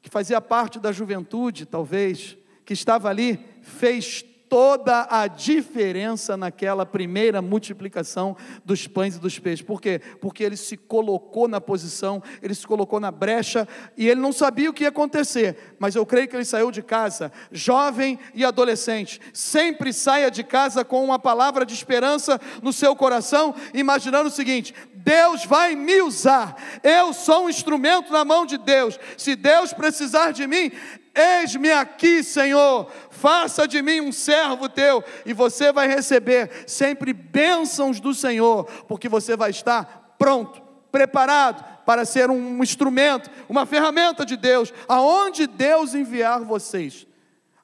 que 0.00 0.08
fazia 0.08 0.40
parte 0.40 0.78
da 0.78 0.92
juventude, 0.92 1.66
talvez, 1.66 2.36
que 2.64 2.72
estava 2.72 3.08
ali, 3.08 3.38
fez 3.62 4.24
toda 4.50 5.06
a 5.08 5.28
diferença 5.28 6.36
naquela 6.36 6.84
primeira 6.84 7.40
multiplicação 7.40 8.36
dos 8.64 8.88
pães 8.88 9.14
e 9.14 9.20
dos 9.20 9.38
peixes. 9.38 9.64
Por 9.64 9.80
quê? 9.80 10.00
Porque 10.20 10.42
ele 10.42 10.56
se 10.56 10.76
colocou 10.76 11.46
na 11.46 11.60
posição, 11.60 12.20
ele 12.42 12.52
se 12.52 12.66
colocou 12.66 12.98
na 12.98 13.12
brecha 13.12 13.66
e 13.96 14.08
ele 14.08 14.20
não 14.20 14.32
sabia 14.32 14.68
o 14.68 14.72
que 14.72 14.82
ia 14.82 14.88
acontecer, 14.88 15.76
mas 15.78 15.94
eu 15.94 16.04
creio 16.04 16.26
que 16.26 16.34
ele 16.34 16.44
saiu 16.44 16.72
de 16.72 16.82
casa, 16.82 17.30
jovem 17.52 18.18
e 18.34 18.44
adolescente. 18.44 19.20
Sempre 19.32 19.92
saia 19.92 20.28
de 20.32 20.42
casa 20.42 20.84
com 20.84 21.04
uma 21.04 21.18
palavra 21.18 21.64
de 21.64 21.72
esperança 21.72 22.40
no 22.60 22.72
seu 22.72 22.96
coração, 22.96 23.54
imaginando 23.72 24.28
o 24.28 24.32
seguinte: 24.32 24.74
Deus 24.92 25.44
vai 25.44 25.76
me 25.76 26.02
usar, 26.02 26.56
eu 26.82 27.12
sou 27.12 27.44
um 27.44 27.48
instrumento 27.48 28.12
na 28.12 28.24
mão 28.24 28.44
de 28.44 28.58
Deus. 28.58 28.98
Se 29.16 29.36
Deus 29.36 29.72
precisar 29.72 30.32
de 30.32 30.44
mim, 30.48 30.72
Eis-me 31.14 31.72
aqui, 31.72 32.22
Senhor, 32.22 32.90
faça 33.10 33.66
de 33.66 33.82
mim 33.82 34.00
um 34.00 34.12
servo 34.12 34.68
teu, 34.68 35.02
e 35.26 35.32
você 35.32 35.72
vai 35.72 35.88
receber 35.88 36.64
sempre 36.66 37.12
bênçãos 37.12 37.98
do 37.98 38.14
Senhor, 38.14 38.64
porque 38.86 39.08
você 39.08 39.36
vai 39.36 39.50
estar 39.50 40.14
pronto, 40.18 40.62
preparado 40.92 41.64
para 41.84 42.04
ser 42.04 42.30
um 42.30 42.62
instrumento, 42.62 43.30
uma 43.48 43.66
ferramenta 43.66 44.24
de 44.24 44.36
Deus, 44.36 44.72
aonde 44.86 45.46
Deus 45.46 45.94
enviar 45.94 46.44
vocês, 46.44 47.06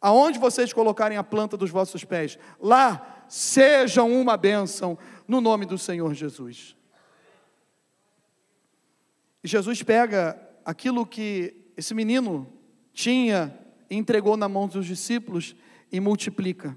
aonde 0.00 0.38
vocês 0.38 0.72
colocarem 0.72 1.16
a 1.16 1.24
planta 1.24 1.56
dos 1.56 1.70
vossos 1.70 2.04
pés, 2.04 2.38
lá 2.60 3.24
sejam 3.28 4.10
uma 4.20 4.36
bênção, 4.36 4.98
no 5.26 5.40
nome 5.40 5.66
do 5.66 5.78
Senhor 5.78 6.14
Jesus. 6.14 6.76
E 9.42 9.48
Jesus 9.48 9.82
pega 9.82 10.40
aquilo 10.64 11.06
que 11.06 11.54
esse 11.76 11.94
menino 11.94 12.52
tinha, 12.96 13.54
entregou 13.90 14.38
na 14.38 14.48
mão 14.48 14.66
dos 14.66 14.86
discípulos 14.86 15.54
e 15.92 16.00
multiplica, 16.00 16.76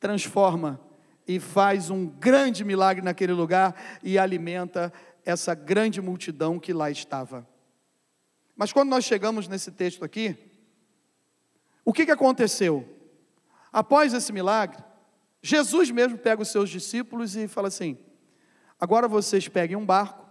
transforma 0.00 0.80
e 1.28 1.38
faz 1.38 1.90
um 1.90 2.06
grande 2.06 2.64
milagre 2.64 3.04
naquele 3.04 3.32
lugar 3.32 4.00
e 4.02 4.18
alimenta 4.18 4.92
essa 5.24 5.54
grande 5.54 6.02
multidão 6.02 6.58
que 6.58 6.72
lá 6.72 6.90
estava. 6.90 7.48
Mas 8.56 8.72
quando 8.72 8.90
nós 8.90 9.04
chegamos 9.04 9.46
nesse 9.46 9.70
texto 9.70 10.04
aqui, 10.04 10.36
o 11.84 11.92
que, 11.92 12.04
que 12.04 12.10
aconteceu? 12.10 12.84
Após 13.72 14.12
esse 14.12 14.32
milagre, 14.32 14.82
Jesus 15.40 15.88
mesmo 15.88 16.18
pega 16.18 16.42
os 16.42 16.48
seus 16.48 16.68
discípulos 16.68 17.36
e 17.36 17.46
fala 17.46 17.68
assim: 17.68 17.96
agora 18.78 19.06
vocês 19.06 19.46
peguem 19.46 19.76
um 19.76 19.86
barco, 19.86 20.28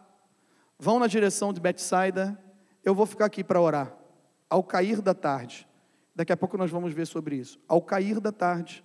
vão 0.77 0.99
na 0.99 1.07
direção 1.07 1.53
de 1.53 1.61
Betsaida, 1.61 2.37
eu 2.83 2.93
vou 2.93 3.05
ficar 3.05 3.25
aqui 3.25 3.41
para 3.41 3.61
orar 3.61 4.02
ao 4.53 4.63
cair 4.63 5.01
da 5.01 5.15
tarde. 5.15 5.67
Daqui 6.15 6.31
a 6.31 6.37
pouco 6.37 6.59
nós 6.59 6.69
vamos 6.69 6.93
ver 6.93 7.07
sobre 7.07 7.35
isso. 7.37 7.59
Ao 7.67 7.81
cair 7.81 8.19
da 8.19 8.31
tarde, 8.31 8.83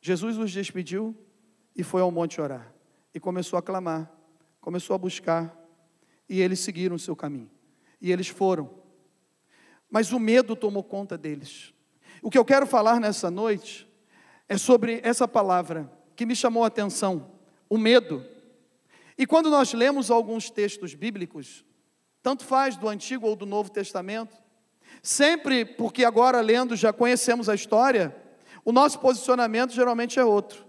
Jesus 0.00 0.36
os 0.36 0.50
despediu 0.50 1.16
e 1.76 1.84
foi 1.84 2.02
ao 2.02 2.10
monte 2.10 2.40
orar. 2.40 2.74
E 3.14 3.20
começou 3.20 3.56
a 3.56 3.62
clamar, 3.62 4.10
começou 4.60 4.92
a 4.94 4.98
buscar, 4.98 5.56
e 6.28 6.40
eles 6.40 6.58
seguiram 6.58 6.96
o 6.96 6.98
seu 6.98 7.14
caminho. 7.14 7.48
E 8.00 8.10
eles 8.10 8.26
foram. 8.26 8.68
Mas 9.88 10.10
o 10.10 10.18
medo 10.18 10.56
tomou 10.56 10.82
conta 10.82 11.16
deles. 11.16 11.72
O 12.20 12.28
que 12.28 12.36
eu 12.36 12.44
quero 12.44 12.66
falar 12.66 12.98
nessa 12.98 13.30
noite 13.30 13.88
é 14.48 14.58
sobre 14.58 15.00
essa 15.04 15.28
palavra 15.28 15.88
que 16.16 16.26
me 16.26 16.34
chamou 16.34 16.64
a 16.64 16.66
atenção, 16.66 17.30
o 17.70 17.78
medo. 17.78 18.26
E 19.16 19.28
quando 19.28 19.48
nós 19.48 19.72
lemos 19.74 20.10
alguns 20.10 20.50
textos 20.50 20.92
bíblicos, 20.92 21.64
tanto 22.20 22.44
faz 22.44 22.76
do 22.76 22.88
Antigo 22.88 23.28
ou 23.28 23.36
do 23.36 23.46
Novo 23.46 23.70
Testamento, 23.70 24.41
Sempre, 25.00 25.64
porque 25.64 26.04
agora 26.04 26.40
lendo 26.40 26.74
já 26.76 26.92
conhecemos 26.92 27.48
a 27.48 27.54
história, 27.54 28.14
o 28.64 28.72
nosso 28.72 28.98
posicionamento 28.98 29.72
geralmente 29.72 30.18
é 30.18 30.24
outro. 30.24 30.64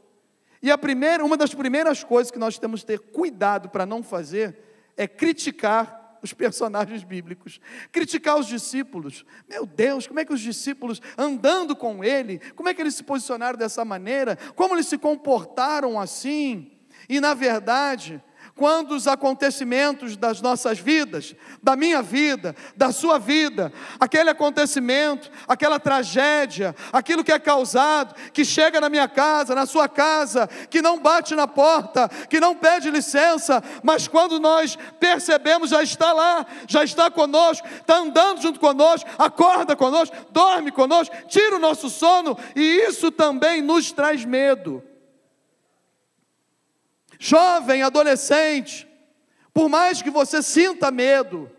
E 0.61 0.71
a 0.71 0.77
primeira, 0.77 1.25
uma 1.25 1.35
das 1.35 1.53
primeiras 1.53 2.03
coisas 2.03 2.31
que 2.31 2.39
nós 2.39 2.57
temos 2.57 2.81
que 2.81 2.87
ter 2.87 2.99
cuidado 2.99 3.69
para 3.69 3.85
não 3.85 4.01
fazer 4.01 4.57
é 4.95 5.07
criticar 5.07 6.17
os 6.21 6.31
personagens 6.31 7.03
bíblicos, 7.03 7.59
criticar 7.91 8.39
os 8.39 8.47
discípulos. 8.47 9.25
Meu 9.47 9.65
Deus, 9.65 10.07
como 10.07 10.21
é 10.21 10.25
que 10.25 10.33
os 10.33 10.39
discípulos, 10.39 11.01
andando 11.17 11.75
com 11.75 12.01
ele, 12.01 12.39
como 12.55 12.69
é 12.69 12.73
que 12.73 12.81
eles 12.81 12.95
se 12.95 13.03
posicionaram 13.03 13.57
dessa 13.57 13.83
maneira? 13.83 14.37
Como 14.55 14.73
eles 14.73 14.87
se 14.87 14.97
comportaram 14.97 15.99
assim? 15.99 16.71
E 17.09 17.19
na 17.19 17.33
verdade, 17.33 18.23
quando 18.55 18.91
os 18.91 19.07
acontecimentos 19.07 20.15
das 20.15 20.39
nossas 20.39 20.77
vidas, 20.77 21.35
da 21.61 21.75
minha 21.75 22.03
vida, 22.03 22.55
da 22.75 22.91
sua 22.91 23.17
vida, 23.17 23.73
aquele 23.99 24.29
acontecimento, 24.29 25.31
aquela 25.47 25.79
tragédia, 25.79 26.75
aquilo 26.91 27.23
que 27.23 27.31
é 27.31 27.39
causado, 27.39 28.13
que 28.31 28.45
chega 28.45 28.79
na 28.79 28.89
minha 28.89 29.07
casa, 29.07 29.55
na 29.55 29.65
sua 29.65 29.89
casa, 29.89 30.47
que 30.69 30.83
não 30.83 30.99
bate 30.99 31.33
na 31.33 31.47
porta, 31.47 32.07
que 32.29 32.39
não 32.39 32.55
pede 32.55 32.91
licença, 32.91 33.63
mas 33.81 34.07
quando 34.07 34.39
nós 34.39 34.77
percebemos, 34.99 35.71
já 35.71 35.81
está 35.81 36.13
lá, 36.13 36.45
já 36.67 36.83
está 36.83 37.09
conosco, 37.09 37.67
está 37.67 37.97
andando 37.97 38.41
junto 38.41 38.59
conosco, 38.59 39.09
acorda 39.17 39.75
conosco, 39.75 40.15
dorme 40.29 40.71
conosco, 40.71 41.15
tira 41.27 41.55
o 41.55 41.59
nosso 41.59 41.89
sono, 41.89 42.37
e 42.55 42.61
isso 42.61 43.11
também 43.11 43.63
nos 43.63 43.91
traz 43.91 44.23
medo. 44.23 44.83
Jovem, 47.25 47.81
adolescente, 47.81 48.85
por 49.53 49.69
mais 49.69 50.01
que 50.01 50.09
você 50.09 50.43
sinta 50.43 50.91
medo, 50.91 51.49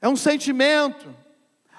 é 0.00 0.08
um 0.08 0.16
sentimento, 0.16 1.14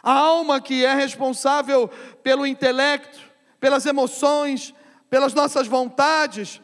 a 0.02 0.14
alma 0.14 0.62
que 0.62 0.86
é 0.86 0.94
responsável 0.94 1.90
pelo 2.24 2.48
intelecto, 2.48 3.20
pelas 3.60 3.86
emoções, 3.86 4.74
pelas 5.10 5.34
nossas 5.34 5.68
vontades. 5.68 6.62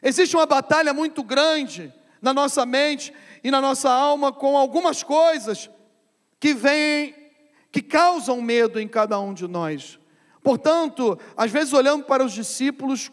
Existe 0.00 0.36
uma 0.36 0.46
batalha 0.46 0.94
muito 0.94 1.24
grande 1.24 1.92
na 2.22 2.32
nossa 2.32 2.64
mente 2.64 3.12
e 3.42 3.50
na 3.50 3.60
nossa 3.60 3.90
alma 3.90 4.32
com 4.32 4.56
algumas 4.56 5.02
coisas 5.02 5.68
que 6.38 6.54
vêm, 6.54 7.12
que 7.72 7.82
causam 7.82 8.40
medo 8.40 8.78
em 8.78 8.86
cada 8.86 9.18
um 9.18 9.34
de 9.34 9.48
nós. 9.48 9.98
Portanto, 10.44 11.18
às 11.36 11.50
vezes 11.50 11.72
olhando 11.72 12.04
para 12.04 12.24
os 12.24 12.30
discípulos 12.30 13.10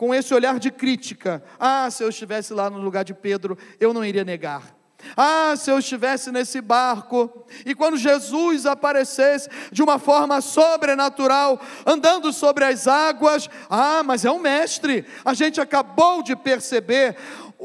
com 0.00 0.14
esse 0.14 0.32
olhar 0.32 0.58
de 0.58 0.70
crítica. 0.70 1.44
Ah, 1.58 1.90
se 1.90 2.02
eu 2.02 2.08
estivesse 2.08 2.54
lá 2.54 2.70
no 2.70 2.78
lugar 2.78 3.04
de 3.04 3.12
Pedro, 3.12 3.58
eu 3.78 3.92
não 3.92 4.02
iria 4.02 4.24
negar. 4.24 4.74
Ah, 5.14 5.52
se 5.58 5.70
eu 5.70 5.78
estivesse 5.78 6.32
nesse 6.32 6.62
barco 6.62 7.44
e 7.66 7.74
quando 7.74 7.98
Jesus 7.98 8.64
aparecesse 8.64 9.50
de 9.70 9.82
uma 9.82 9.98
forma 9.98 10.40
sobrenatural, 10.40 11.60
andando 11.84 12.32
sobre 12.32 12.64
as 12.64 12.88
águas, 12.88 13.50
ah, 13.68 14.02
mas 14.02 14.24
é 14.24 14.30
um 14.30 14.38
mestre. 14.38 15.04
A 15.22 15.34
gente 15.34 15.60
acabou 15.60 16.22
de 16.22 16.34
perceber 16.34 17.14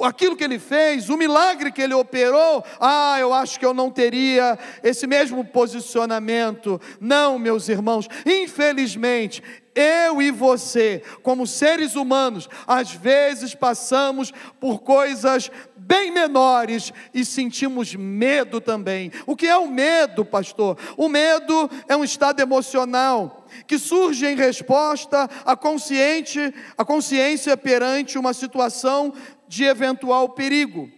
aquilo 0.03 0.35
que 0.35 0.43
ele 0.43 0.59
fez, 0.59 1.09
o 1.09 1.15
milagre 1.15 1.71
que 1.71 1.81
ele 1.81 1.93
operou, 1.93 2.65
ah, 2.81 3.15
eu 3.17 3.33
acho 3.33 3.57
que 3.57 3.65
eu 3.65 3.73
não 3.73 3.89
teria 3.89 4.59
esse 4.83 5.07
mesmo 5.07 5.45
posicionamento. 5.45 6.81
Não, 6.99 7.39
meus 7.39 7.69
irmãos, 7.69 8.09
infelizmente, 8.25 9.41
eu 9.75 10.21
e 10.21 10.31
você, 10.31 11.03
como 11.21 11.45
seres 11.45 11.95
humanos, 11.95 12.49
às 12.65 12.91
vezes 12.91 13.53
passamos 13.53 14.31
por 14.59 14.79
coisas 14.79 15.51
bem 15.75 16.11
menores 16.11 16.93
e 17.13 17.25
sentimos 17.25 17.93
medo 17.93 18.61
também. 18.61 19.11
O 19.27 19.35
que 19.35 19.47
é 19.47 19.57
o 19.57 19.67
medo, 19.67 20.23
pastor? 20.23 20.77
O 20.95 21.09
medo 21.09 21.69
é 21.89 21.95
um 21.95 22.03
estado 22.03 22.41
emocional 22.41 23.45
que 23.67 23.77
surge 23.77 24.25
em 24.25 24.35
resposta 24.35 25.29
à 25.45 25.55
consciente, 25.55 26.53
à 26.77 26.85
consciência 26.85 27.57
perante 27.57 28.17
uma 28.17 28.33
situação 28.33 29.13
de 29.47 29.65
eventual 29.65 30.29
perigo. 30.29 30.89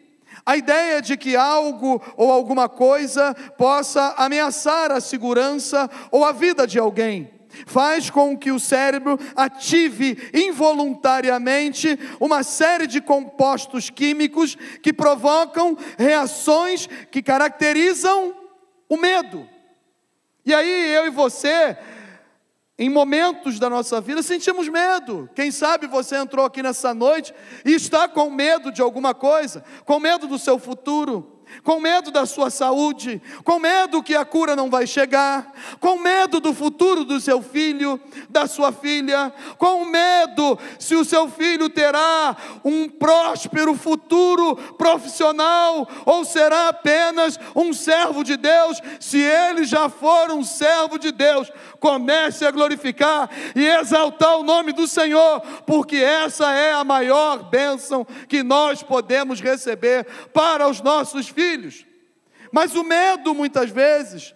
A 0.46 0.56
ideia 0.56 1.02
de 1.02 1.18
que 1.18 1.36
algo 1.36 2.02
ou 2.16 2.32
alguma 2.32 2.70
coisa 2.70 3.34
possa 3.58 4.14
ameaçar 4.18 4.92
a 4.92 5.02
segurança 5.02 5.90
ou 6.12 6.24
a 6.24 6.32
vida 6.32 6.66
de 6.66 6.80
alguém 6.80 7.37
faz 7.66 8.10
com 8.10 8.38
que 8.38 8.52
o 8.52 8.60
cérebro 8.60 9.20
ative 9.36 10.18
involuntariamente 10.34 11.98
uma 12.20 12.44
série 12.44 12.88
de 12.88 13.02
compostos 13.02 13.90
químicos 13.90 14.56
que 14.82 14.94
provocam 14.94 15.78
reações 15.98 16.88
que 17.10 17.22
caracterizam 17.22 18.36
o 18.90 18.98
medo. 18.98 19.48
E 20.46 20.54
aí 20.54 20.92
eu 20.94 21.08
e 21.08 21.10
você 21.10 21.78
em 22.80 22.90
momentos 22.90 23.60
da 23.60 23.70
nossa 23.70 24.00
vida 24.00 24.22
sentimos 24.22 24.70
medo. 24.70 25.30
Quem 25.34 25.52
sabe 25.52 25.88
você 25.88 26.16
entrou 26.16 26.46
aqui 26.46 26.62
nessa 26.62 26.94
noite 26.94 27.34
e 27.66 27.74
está 27.74 28.08
com 28.08 28.30
medo 28.30 28.72
de 28.72 28.82
alguma 28.82 29.16
coisa, 29.16 29.64
com 29.84 30.00
medo 30.00 30.28
do 30.28 30.38
seu 30.38 30.60
futuro 30.60 31.37
com 31.64 31.80
medo 31.80 32.12
da 32.12 32.26
sua 32.26 32.50
saúde, 32.50 33.22
com 33.44 33.60
medo 33.60 34.04
que 34.04 34.16
a 34.16 34.26
cura 34.26 34.56
não 34.56 34.70
vai 34.70 34.86
chegar, 34.86 35.52
com 35.80 35.98
medo 35.98 36.40
do 36.40 36.54
futuro 36.54 37.04
do 37.04 37.20
seu 37.20 37.42
filho, 37.42 38.00
da 38.30 38.48
sua 38.48 38.72
filha, 38.72 39.34
com 39.58 39.86
medo 39.86 40.58
se 40.80 40.96
o 40.96 41.06
seu 41.06 41.30
filho 41.30 41.70
terá 41.70 42.36
um 42.64 42.90
próspero 42.90 43.76
futuro 43.76 44.56
profissional 44.78 45.88
ou 46.06 46.26
será 46.26 46.70
apenas 46.70 47.40
um 47.56 47.74
servo 47.74 48.24
de 48.24 48.38
Deus, 48.38 48.82
se 49.00 49.20
ele 49.20 49.64
já 49.66 49.90
for 49.90 50.32
um 50.32 50.44
servo 50.44 50.98
de 50.98 51.12
Deus, 51.12 51.52
comece 51.80 52.46
a 52.46 52.52
glorificar 52.52 53.30
e 53.56 53.66
exaltar 53.66 54.38
o 54.38 54.44
nome 54.44 54.74
do 54.74 54.88
Senhor, 54.88 55.42
porque 55.66 55.98
essa 55.98 56.52
é 56.52 56.74
a 56.74 56.84
maior 56.84 57.50
bênção 57.50 58.06
que 58.28 58.44
nós 58.44 58.84
podemos 58.84 59.40
receber 59.40 60.06
para 60.34 60.68
os 60.68 60.82
nossos 60.82 61.28
filhos. 61.28 61.37
Mas 62.52 62.76
o 62.76 62.84
medo, 62.84 63.34
muitas 63.34 63.70
vezes, 63.70 64.34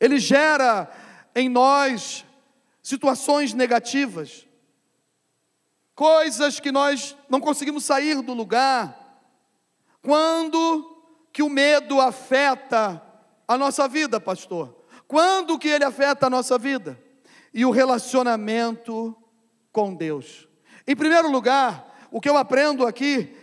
ele 0.00 0.18
gera 0.18 0.90
em 1.34 1.48
nós 1.48 2.24
situações 2.82 3.52
negativas, 3.52 4.46
coisas 5.94 6.60
que 6.60 6.70
nós 6.70 7.16
não 7.28 7.40
conseguimos 7.40 7.84
sair 7.84 8.20
do 8.20 8.34
lugar, 8.34 9.22
quando 10.02 10.90
que 11.32 11.42
o 11.42 11.48
medo 11.48 12.00
afeta 12.00 13.02
a 13.48 13.56
nossa 13.56 13.88
vida, 13.88 14.20
pastor? 14.20 14.84
Quando 15.08 15.58
que 15.58 15.68
ele 15.68 15.84
afeta 15.84 16.26
a 16.26 16.30
nossa 16.30 16.58
vida? 16.58 17.00
E 17.52 17.64
o 17.64 17.70
relacionamento 17.70 19.16
com 19.72 19.94
Deus. 19.94 20.48
Em 20.86 20.94
primeiro 20.94 21.30
lugar, 21.30 22.06
o 22.10 22.20
que 22.20 22.28
eu 22.28 22.36
aprendo 22.36 22.86
aqui 22.86 23.34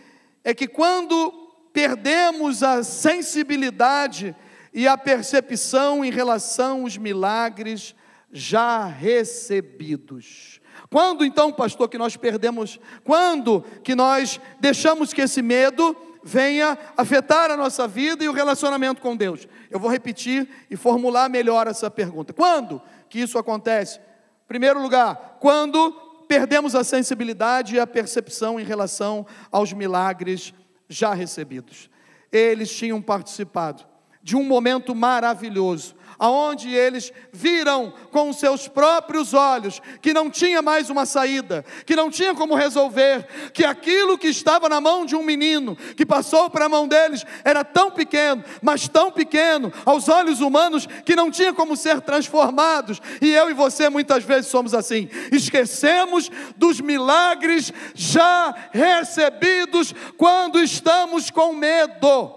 é 0.44 0.54
que 0.54 0.68
quando 0.68 1.41
perdemos 1.72 2.62
a 2.62 2.82
sensibilidade 2.82 4.34
e 4.72 4.86
a 4.86 4.96
percepção 4.96 6.04
em 6.04 6.10
relação 6.10 6.82
aos 6.82 6.96
milagres 6.96 7.94
já 8.32 8.86
recebidos. 8.86 10.60
Quando 10.90 11.24
então, 11.24 11.52
pastor, 11.52 11.88
que 11.88 11.98
nós 11.98 12.16
perdemos, 12.16 12.78
quando 13.04 13.62
que 13.82 13.94
nós 13.94 14.40
deixamos 14.60 15.12
que 15.12 15.22
esse 15.22 15.42
medo 15.42 15.96
venha 16.22 16.78
afetar 16.96 17.50
a 17.50 17.56
nossa 17.56 17.88
vida 17.88 18.22
e 18.22 18.28
o 18.28 18.32
relacionamento 18.32 19.00
com 19.00 19.16
Deus? 19.16 19.48
Eu 19.70 19.78
vou 19.78 19.90
repetir 19.90 20.48
e 20.70 20.76
formular 20.76 21.28
melhor 21.28 21.66
essa 21.66 21.90
pergunta. 21.90 22.32
Quando 22.32 22.80
que 23.08 23.20
isso 23.20 23.38
acontece? 23.38 24.00
Primeiro 24.48 24.80
lugar, 24.80 25.36
quando 25.40 25.92
perdemos 26.26 26.74
a 26.74 26.82
sensibilidade 26.82 27.74
e 27.74 27.80
a 27.80 27.86
percepção 27.86 28.58
em 28.58 28.64
relação 28.64 29.26
aos 29.50 29.72
milagres 29.72 30.54
já 30.94 31.14
recebidos. 31.14 31.90
Eles 32.30 32.74
tinham 32.74 33.00
participado 33.00 33.84
de 34.22 34.36
um 34.36 34.44
momento 34.44 34.94
maravilhoso, 34.94 35.94
aonde 36.22 36.72
eles 36.72 37.12
viram 37.32 37.92
com 38.12 38.32
seus 38.32 38.68
próprios 38.68 39.34
olhos 39.34 39.82
que 40.00 40.14
não 40.14 40.30
tinha 40.30 40.62
mais 40.62 40.88
uma 40.88 41.04
saída, 41.04 41.64
que 41.84 41.96
não 41.96 42.08
tinha 42.08 42.32
como 42.32 42.54
resolver, 42.54 43.26
que 43.52 43.64
aquilo 43.64 44.16
que 44.16 44.28
estava 44.28 44.68
na 44.68 44.80
mão 44.80 45.04
de 45.04 45.16
um 45.16 45.22
menino, 45.24 45.74
que 45.96 46.06
passou 46.06 46.48
para 46.48 46.66
a 46.66 46.68
mão 46.68 46.86
deles, 46.86 47.24
era 47.44 47.64
tão 47.64 47.90
pequeno, 47.90 48.44
mas 48.62 48.86
tão 48.86 49.10
pequeno 49.10 49.72
aos 49.84 50.08
olhos 50.08 50.40
humanos 50.40 50.86
que 51.04 51.16
não 51.16 51.28
tinha 51.28 51.52
como 51.52 51.76
ser 51.76 52.00
transformados. 52.00 53.02
E 53.20 53.32
eu 53.32 53.50
e 53.50 53.52
você 53.52 53.88
muitas 53.88 54.22
vezes 54.22 54.48
somos 54.48 54.74
assim. 54.74 55.08
Esquecemos 55.32 56.30
dos 56.56 56.80
milagres 56.80 57.72
já 57.96 58.54
recebidos 58.70 59.92
quando 60.16 60.62
estamos 60.62 61.32
com 61.32 61.52
medo. 61.52 62.32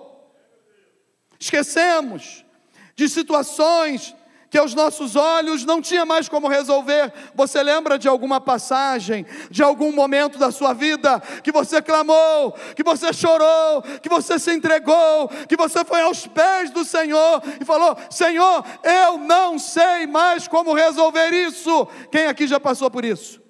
Esquecemos 1.40 2.45
de 2.96 3.10
situações 3.10 4.16
que 4.50 4.58
aos 4.58 4.74
nossos 4.74 5.18
olhos 5.18 5.66
não 5.66 5.82
tinha 5.82 6.06
mais 6.06 6.30
como 6.30 6.48
resolver. 6.48 7.12
Você 7.34 7.62
lembra 7.62 8.00
de 8.00 8.08
alguma 8.08 8.40
passagem, 8.40 9.26
de 9.52 9.62
algum 9.62 9.92
momento 9.92 10.38
da 10.38 10.50
sua 10.50 10.74
vida 10.74 11.20
que 11.44 11.52
você 11.52 11.82
clamou, 11.82 12.54
que 12.74 12.82
você 12.82 13.12
chorou, 13.12 13.82
que 14.02 14.08
você 14.08 14.40
se 14.40 14.54
entregou, 14.54 15.28
que 15.50 15.58
você 15.58 15.84
foi 15.84 16.02
aos 16.02 16.26
pés 16.26 16.72
do 16.72 16.86
Senhor 16.86 17.44
e 17.60 17.66
falou: 17.66 17.98
Senhor, 18.10 18.64
eu 18.82 19.18
não 19.18 19.60
sei 19.60 20.08
mais 20.08 20.48
como 20.48 20.74
resolver 20.74 21.34
isso. 21.34 21.86
Quem 22.10 22.28
aqui 22.28 22.48
já 22.48 22.60
passou 22.60 22.90
por 22.90 23.04
isso? 23.04 23.42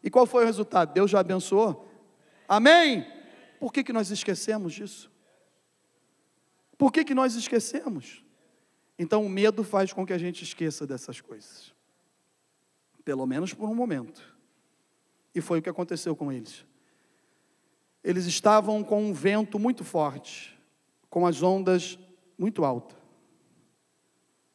E 0.00 0.08
qual 0.08 0.26
foi 0.26 0.44
o 0.44 0.46
resultado? 0.46 0.92
Deus 0.92 1.10
já 1.10 1.18
abençoou? 1.18 1.90
Amém? 2.48 3.04
Por 3.58 3.72
que, 3.72 3.82
que 3.82 3.92
nós 3.92 4.12
esquecemos 4.12 4.74
disso? 4.74 5.10
Por 6.76 6.92
que, 6.92 7.04
que 7.04 7.14
nós 7.14 7.34
esquecemos? 7.34 8.24
Então 8.98 9.24
o 9.24 9.28
medo 9.28 9.62
faz 9.62 9.92
com 9.92 10.06
que 10.06 10.12
a 10.12 10.18
gente 10.18 10.42
esqueça 10.42 10.86
dessas 10.86 11.20
coisas. 11.20 11.74
Pelo 13.04 13.26
menos 13.26 13.52
por 13.52 13.68
um 13.68 13.74
momento. 13.74 14.36
E 15.34 15.40
foi 15.40 15.58
o 15.58 15.62
que 15.62 15.68
aconteceu 15.68 16.16
com 16.16 16.32
eles. 16.32 16.64
Eles 18.02 18.26
estavam 18.26 18.82
com 18.82 19.02
um 19.02 19.12
vento 19.12 19.58
muito 19.58 19.84
forte, 19.84 20.58
com 21.10 21.26
as 21.26 21.42
ondas 21.42 21.98
muito 22.38 22.64
altas. 22.64 22.96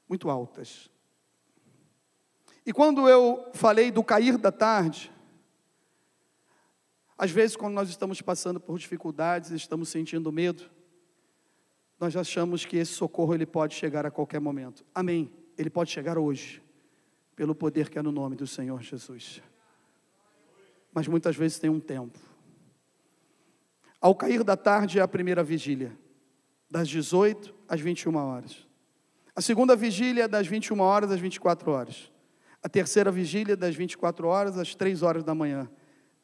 Muito 0.07 0.29
altas. 0.29 0.89
E 2.65 2.71
quando 2.71 3.07
eu 3.07 3.49
falei 3.53 3.91
do 3.91 4.03
cair 4.03 4.37
da 4.37 4.51
tarde, 4.51 5.11
às 7.17 7.29
vezes, 7.29 7.55
quando 7.55 7.75
nós 7.75 7.87
estamos 7.87 8.19
passando 8.19 8.59
por 8.59 8.79
dificuldades, 8.79 9.51
estamos 9.51 9.89
sentindo 9.89 10.31
medo, 10.31 10.69
nós 12.01 12.15
achamos 12.15 12.65
que 12.65 12.77
esse 12.77 12.93
socorro 12.93 13.35
ele 13.35 13.45
pode 13.45 13.75
chegar 13.75 14.07
a 14.07 14.09
qualquer 14.09 14.41
momento. 14.41 14.83
Amém. 14.93 15.31
Ele 15.55 15.69
pode 15.69 15.91
chegar 15.91 16.17
hoje, 16.17 16.59
pelo 17.35 17.53
poder 17.53 17.91
que 17.91 17.99
é 17.99 18.01
no 18.01 18.11
nome 18.11 18.35
do 18.35 18.47
Senhor 18.47 18.81
Jesus. 18.81 19.39
Mas 20.91 21.07
muitas 21.07 21.35
vezes 21.35 21.59
tem 21.59 21.69
um 21.69 21.79
tempo. 21.79 22.17
Ao 24.01 24.15
cair 24.15 24.43
da 24.43 24.57
tarde 24.57 24.97
é 24.97 25.01
a 25.03 25.07
primeira 25.07 25.43
vigília, 25.43 25.95
das 26.67 26.89
18 26.89 27.53
às 27.69 27.79
21 27.79 28.15
horas. 28.15 28.67
A 29.35 29.41
segunda 29.41 29.75
vigília 29.75 30.23
é 30.23 30.27
das 30.27 30.47
21 30.47 30.79
horas 30.79 31.11
às 31.11 31.19
24 31.19 31.69
horas. 31.69 32.11
A 32.63 32.67
terceira 32.67 33.11
vigília 33.11 33.55
das 33.55 33.75
24 33.75 34.27
horas 34.27 34.57
às 34.57 34.73
3 34.73 35.03
horas 35.03 35.23
da 35.23 35.35
manhã. 35.35 35.69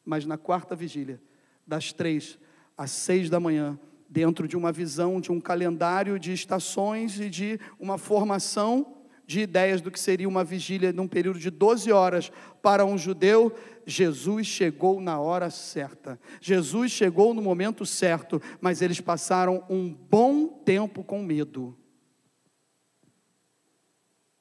Mas 0.04 0.26
na 0.26 0.36
quarta 0.36 0.74
vigília, 0.74 1.22
das 1.64 1.92
3 1.92 2.36
às 2.76 2.90
6 2.90 3.30
da 3.30 3.38
manhã, 3.38 3.78
dentro 4.08 4.48
de 4.48 4.56
uma 4.56 4.72
visão, 4.72 5.20
de 5.20 5.30
um 5.30 5.40
calendário 5.40 6.18
de 6.18 6.32
estações 6.32 7.20
e 7.20 7.28
de 7.28 7.60
uma 7.78 7.98
formação 7.98 8.94
de 9.28 9.40
ideias 9.40 9.82
do 9.82 9.90
que 9.90 10.00
seria 10.00 10.26
uma 10.26 10.42
vigília 10.42 10.90
num 10.90 11.06
período 11.06 11.38
de 11.38 11.50
12 11.50 11.92
horas 11.92 12.32
para 12.62 12.86
um 12.86 12.96
judeu, 12.96 13.54
Jesus 13.84 14.46
chegou 14.46 15.02
na 15.02 15.20
hora 15.20 15.50
certa. 15.50 16.18
Jesus 16.40 16.92
chegou 16.92 17.34
no 17.34 17.42
momento 17.42 17.84
certo, 17.84 18.40
mas 18.58 18.80
eles 18.80 19.02
passaram 19.02 19.62
um 19.68 19.92
bom 19.92 20.48
tempo 20.48 21.04
com 21.04 21.22
medo. 21.22 21.76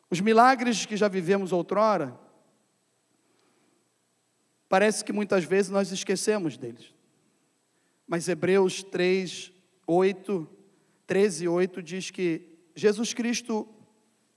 Os 0.09 0.21
milagres 0.21 0.85
que 0.85 0.95
já 0.95 1.09
vivemos 1.09 1.51
outrora, 1.51 2.17
parece 4.69 5.03
que 5.03 5.11
muitas 5.11 5.43
vezes 5.43 5.69
nós 5.69 5.91
esquecemos 5.91 6.57
deles. 6.57 6.95
Mas 8.07 8.29
Hebreus 8.29 8.83
3, 8.83 9.51
8, 9.87 10.47
13, 11.07 11.47
8 11.47 11.81
diz 11.81 12.11
que 12.11 12.41
Jesus 12.75 13.13
Cristo 13.13 13.67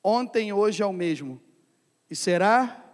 ontem 0.03 0.49
e 0.49 0.53
hoje 0.53 0.83
é 0.83 0.87
o 0.87 0.93
mesmo 0.93 1.41
e 2.09 2.17
será 2.17 2.85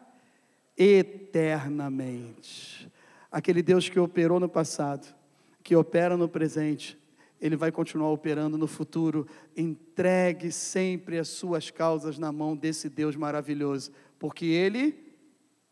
eternamente. 0.76 2.90
Aquele 3.30 3.62
Deus 3.62 3.88
que 3.88 4.00
operou 4.00 4.40
no 4.40 4.48
passado, 4.48 5.14
que 5.62 5.76
opera 5.76 6.16
no 6.16 6.28
presente, 6.28 6.98
ele 7.40 7.56
vai 7.56 7.70
continuar 7.70 8.10
operando 8.10 8.56
no 8.56 8.66
futuro. 8.66 9.26
Entregue 9.56 10.50
sempre 10.50 11.18
as 11.18 11.28
suas 11.28 11.70
causas 11.70 12.18
na 12.18 12.32
mão 12.32 12.56
desse 12.56 12.88
Deus 12.88 13.14
maravilhoso, 13.14 13.92
porque 14.18 14.46
ele 14.46 15.14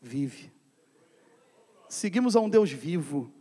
vive. 0.01 0.53
Seguimos 1.89 2.37
a 2.37 2.41
um 2.41 2.49
Deus 2.49 2.71
vivo, 2.71 3.33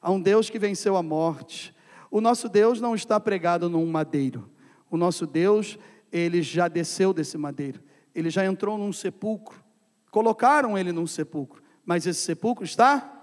a 0.00 0.10
um 0.10 0.20
Deus 0.20 0.48
que 0.48 0.58
venceu 0.58 0.96
a 0.96 1.02
morte. 1.02 1.74
O 2.10 2.20
nosso 2.20 2.48
Deus 2.48 2.80
não 2.80 2.94
está 2.94 3.18
pregado 3.18 3.68
num 3.68 3.86
madeiro. 3.86 4.50
O 4.90 4.96
nosso 4.96 5.26
Deus, 5.26 5.78
ele 6.10 6.42
já 6.42 6.68
desceu 6.68 7.12
desse 7.12 7.36
madeiro. 7.36 7.82
Ele 8.14 8.30
já 8.30 8.44
entrou 8.44 8.78
num 8.78 8.92
sepulcro. 8.92 9.62
Colocaram 10.10 10.76
ele 10.78 10.90
num 10.90 11.06
sepulcro, 11.06 11.62
mas 11.84 12.06
esse 12.06 12.20
sepulcro 12.20 12.64
está 12.64 13.14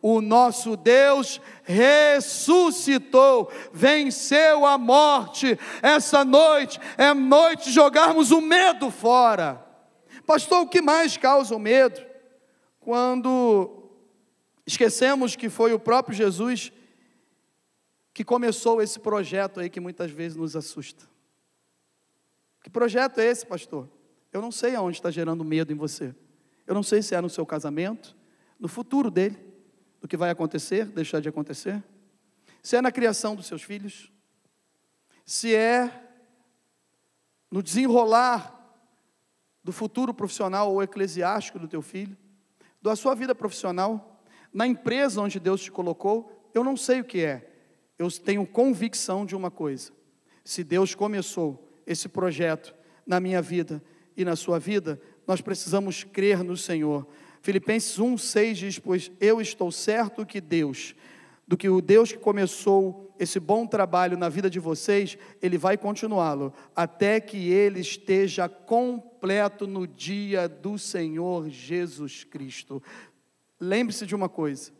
O 0.00 0.20
nosso 0.20 0.76
Deus 0.76 1.40
ressuscitou, 1.64 3.50
venceu 3.72 4.64
a 4.64 4.78
morte. 4.78 5.58
Essa 5.82 6.24
noite 6.24 6.80
é 6.96 7.12
noite 7.12 7.64
de 7.64 7.72
jogarmos 7.72 8.30
o 8.30 8.40
medo 8.40 8.88
fora. 8.90 9.60
Pastor, 10.26 10.62
o 10.62 10.68
que 10.68 10.80
mais 10.80 11.16
causa 11.16 11.54
o 11.54 11.58
medo? 11.58 12.00
Quando 12.84 13.82
esquecemos 14.66 15.34
que 15.34 15.48
foi 15.48 15.72
o 15.72 15.80
próprio 15.80 16.14
Jesus 16.14 16.70
que 18.12 18.22
começou 18.22 18.82
esse 18.82 19.00
projeto 19.00 19.58
aí 19.58 19.70
que 19.70 19.80
muitas 19.80 20.10
vezes 20.10 20.36
nos 20.36 20.54
assusta. 20.54 21.08
Que 22.62 22.68
projeto 22.68 23.20
é 23.20 23.24
esse, 23.24 23.46
pastor? 23.46 23.88
Eu 24.30 24.42
não 24.42 24.52
sei 24.52 24.74
aonde 24.74 24.98
está 24.98 25.10
gerando 25.10 25.42
medo 25.42 25.72
em 25.72 25.76
você. 25.76 26.14
Eu 26.66 26.74
não 26.74 26.82
sei 26.82 27.00
se 27.00 27.14
é 27.14 27.20
no 27.22 27.30
seu 27.30 27.46
casamento, 27.46 28.14
no 28.60 28.68
futuro 28.68 29.10
dele, 29.10 29.38
do 29.98 30.06
que 30.06 30.14
vai 30.14 30.28
acontecer, 30.28 30.84
deixar 30.84 31.20
de 31.20 31.28
acontecer, 31.30 31.82
se 32.62 32.76
é 32.76 32.82
na 32.82 32.92
criação 32.92 33.34
dos 33.34 33.46
seus 33.46 33.62
filhos, 33.62 34.12
se 35.24 35.54
é 35.54 35.90
no 37.50 37.62
desenrolar 37.62 38.52
do 39.62 39.72
futuro 39.72 40.12
profissional 40.12 40.70
ou 40.70 40.82
eclesiástico 40.82 41.58
do 41.58 41.66
teu 41.66 41.80
filho, 41.80 42.14
da 42.84 42.94
sua 42.94 43.14
vida 43.14 43.34
profissional, 43.34 44.20
na 44.52 44.66
empresa 44.66 45.22
onde 45.22 45.40
Deus 45.40 45.62
te 45.62 45.72
colocou, 45.72 46.30
eu 46.52 46.62
não 46.62 46.76
sei 46.76 47.00
o 47.00 47.04
que 47.04 47.24
é. 47.24 47.50
Eu 47.98 48.10
tenho 48.10 48.46
convicção 48.46 49.24
de 49.24 49.34
uma 49.34 49.50
coisa: 49.50 49.90
se 50.44 50.62
Deus 50.62 50.94
começou 50.94 51.80
esse 51.86 52.10
projeto 52.10 52.74
na 53.06 53.18
minha 53.18 53.40
vida 53.40 53.82
e 54.14 54.22
na 54.22 54.36
sua 54.36 54.58
vida, 54.58 55.00
nós 55.26 55.40
precisamos 55.40 56.04
crer 56.04 56.44
no 56.44 56.58
Senhor. 56.58 57.08
Filipenses 57.40 57.98
1,6 57.98 58.52
diz: 58.52 58.78
Pois 58.78 59.10
eu 59.18 59.40
estou 59.40 59.72
certo 59.72 60.26
que 60.26 60.38
Deus, 60.38 60.94
do 61.48 61.56
que 61.56 61.70
o 61.70 61.80
Deus 61.80 62.12
que 62.12 62.18
começou 62.18 63.03
esse 63.18 63.38
bom 63.38 63.66
trabalho 63.66 64.16
na 64.16 64.28
vida 64.28 64.50
de 64.50 64.58
vocês, 64.58 65.16
Ele 65.40 65.56
vai 65.58 65.76
continuá-lo, 65.76 66.52
até 66.74 67.20
que 67.20 67.50
Ele 67.50 67.80
esteja 67.80 68.48
completo 68.48 69.66
no 69.66 69.86
dia 69.86 70.48
do 70.48 70.78
Senhor 70.78 71.48
Jesus 71.48 72.24
Cristo. 72.24 72.82
Lembre-se 73.60 74.06
de 74.06 74.14
uma 74.14 74.28
coisa: 74.28 74.72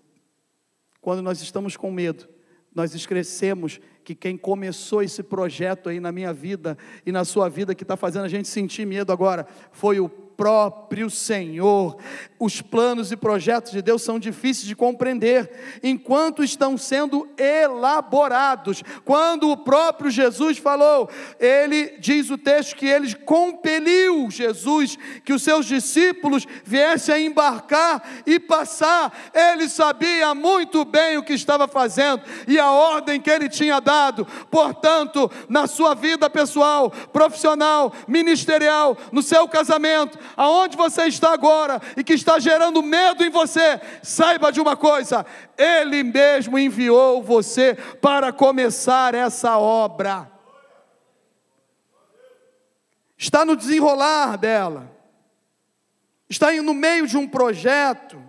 quando 1.00 1.22
nós 1.22 1.40
estamos 1.40 1.76
com 1.76 1.90
medo, 1.90 2.28
nós 2.74 2.94
esquecemos 2.94 3.80
que 4.02 4.14
quem 4.14 4.36
começou 4.36 5.02
esse 5.02 5.22
projeto 5.22 5.88
aí 5.88 6.00
na 6.00 6.10
minha 6.10 6.32
vida 6.32 6.76
e 7.06 7.12
na 7.12 7.24
sua 7.24 7.48
vida, 7.48 7.74
que 7.74 7.84
está 7.84 7.96
fazendo 7.96 8.24
a 8.24 8.28
gente 8.28 8.48
sentir 8.48 8.86
medo 8.86 9.12
agora, 9.12 9.46
foi 9.70 10.00
o 10.00 10.23
próprio 10.36 11.10
Senhor. 11.10 11.96
Os 12.38 12.60
planos 12.60 13.10
e 13.10 13.16
projetos 13.16 13.72
de 13.72 13.80
Deus 13.80 14.02
são 14.02 14.18
difíceis 14.18 14.66
de 14.66 14.76
compreender 14.76 15.50
enquanto 15.82 16.44
estão 16.44 16.76
sendo 16.76 17.28
elaborados. 17.38 18.82
Quando 19.04 19.50
o 19.50 19.56
próprio 19.56 20.10
Jesus 20.10 20.58
falou, 20.58 21.08
ele 21.40 21.96
diz 21.98 22.30
o 22.30 22.36
texto 22.36 22.76
que 22.76 22.86
ele 22.86 23.14
compeliu 23.14 24.30
Jesus 24.30 24.98
que 25.24 25.32
os 25.32 25.42
seus 25.42 25.66
discípulos 25.66 26.46
viessem 26.64 27.14
a 27.14 27.20
embarcar 27.20 28.02
e 28.26 28.38
passar. 28.38 29.12
Ele 29.32 29.68
sabia 29.68 30.34
muito 30.34 30.84
bem 30.84 31.16
o 31.16 31.22
que 31.22 31.32
estava 31.32 31.66
fazendo 31.66 32.22
e 32.46 32.58
a 32.58 32.70
ordem 32.70 33.20
que 33.20 33.30
ele 33.30 33.48
tinha 33.48 33.80
dado. 33.80 34.26
Portanto, 34.50 35.30
na 35.48 35.66
sua 35.66 35.94
vida 35.94 36.28
pessoal, 36.28 36.90
profissional, 36.90 37.92
ministerial, 38.06 38.96
no 39.12 39.22
seu 39.22 39.48
casamento, 39.48 40.18
aonde 40.36 40.76
você 40.76 41.04
está 41.04 41.32
agora 41.32 41.80
e 41.96 42.04
que 42.04 42.12
está 42.12 42.38
gerando 42.38 42.82
medo 42.82 43.24
em 43.24 43.30
você, 43.30 43.80
saiba 44.02 44.50
de 44.50 44.60
uma 44.60 44.76
coisa: 44.76 45.24
Ele 45.56 46.02
mesmo 46.02 46.58
enviou 46.58 47.22
você 47.22 47.74
para 48.00 48.32
começar 48.32 49.14
essa 49.14 49.58
obra. 49.58 50.30
Está 53.16 53.44
no 53.44 53.56
desenrolar 53.56 54.36
dela, 54.36 54.90
está 56.28 56.52
no 56.52 56.74
meio 56.74 57.06
de 57.06 57.16
um 57.16 57.28
projeto 57.28 58.22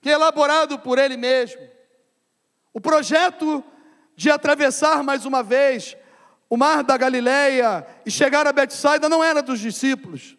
que 0.00 0.08
é 0.08 0.12
elaborado 0.12 0.78
por 0.78 0.98
Ele 0.98 1.16
mesmo. 1.16 1.60
O 2.72 2.80
projeto 2.80 3.62
de 4.16 4.30
atravessar 4.30 5.02
mais 5.02 5.24
uma 5.24 5.42
vez 5.42 5.96
o 6.52 6.56
mar 6.56 6.84
da 6.84 6.98
Galileia 6.98 7.86
e 8.04 8.10
chegar 8.10 8.46
a 8.46 8.52
Betsaida 8.52 9.08
não 9.08 9.24
era 9.24 9.42
dos 9.42 9.58
discípulos. 9.58 10.36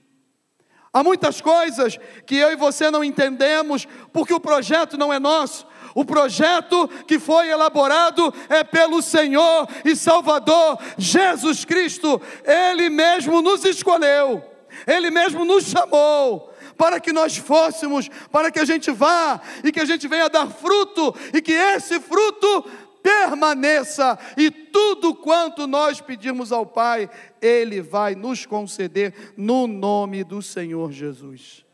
Há 0.93 1.03
muitas 1.03 1.41
coisas 1.41 1.97
que 2.23 2.36
eu 2.36 2.51
e 2.51 2.56
você 2.56 2.91
não 2.91 3.03
entendemos, 3.03 3.88
porque 4.12 4.34
o 4.34 4.39
projeto 4.39 4.95
não 4.95 5.12
é 5.12 5.19
nosso. 5.19 5.65
O 5.95 6.06
projeto 6.06 6.88
que 7.08 7.17
foi 7.17 7.49
elaborado 7.49 8.32
é 8.47 8.63
pelo 8.63 9.01
Senhor 9.01 9.67
e 9.84 9.95
Salvador 9.95 10.77
Jesus 10.97 11.65
Cristo. 11.65 12.21
Ele 12.43 12.89
mesmo 12.89 13.41
nos 13.41 13.65
escolheu, 13.65 14.43
Ele 14.86 15.10
mesmo 15.10 15.43
nos 15.43 15.65
chamou 15.65 16.53
para 16.77 16.99
que 16.99 17.13
nós 17.13 17.38
fôssemos, 17.38 18.10
para 18.32 18.51
que 18.51 18.60
a 18.60 18.65
gente 18.65 18.91
vá 18.91 19.39
e 19.63 19.71
que 19.71 19.79
a 19.79 19.86
gente 19.86 20.08
venha 20.08 20.29
dar 20.29 20.47
fruto 20.47 21.15
e 21.34 21.41
que 21.41 21.51
esse 21.51 21.99
fruto 21.99 22.65
permaneça 23.04 24.18
e 24.36 24.50
tudo 24.50 25.13
quanto 25.13 25.68
nós 25.68 26.02
pedirmos 26.02 26.52
ao 26.52 26.66
Pai, 26.66 27.10
Ele 27.42 27.82
vai 27.82 28.16
nos 28.16 28.46
conceder 28.46 29.34
no 29.38 29.68
nome 29.68 30.24
do 30.24 30.42
Senhor 30.42 30.92
Jesus. 30.92 31.66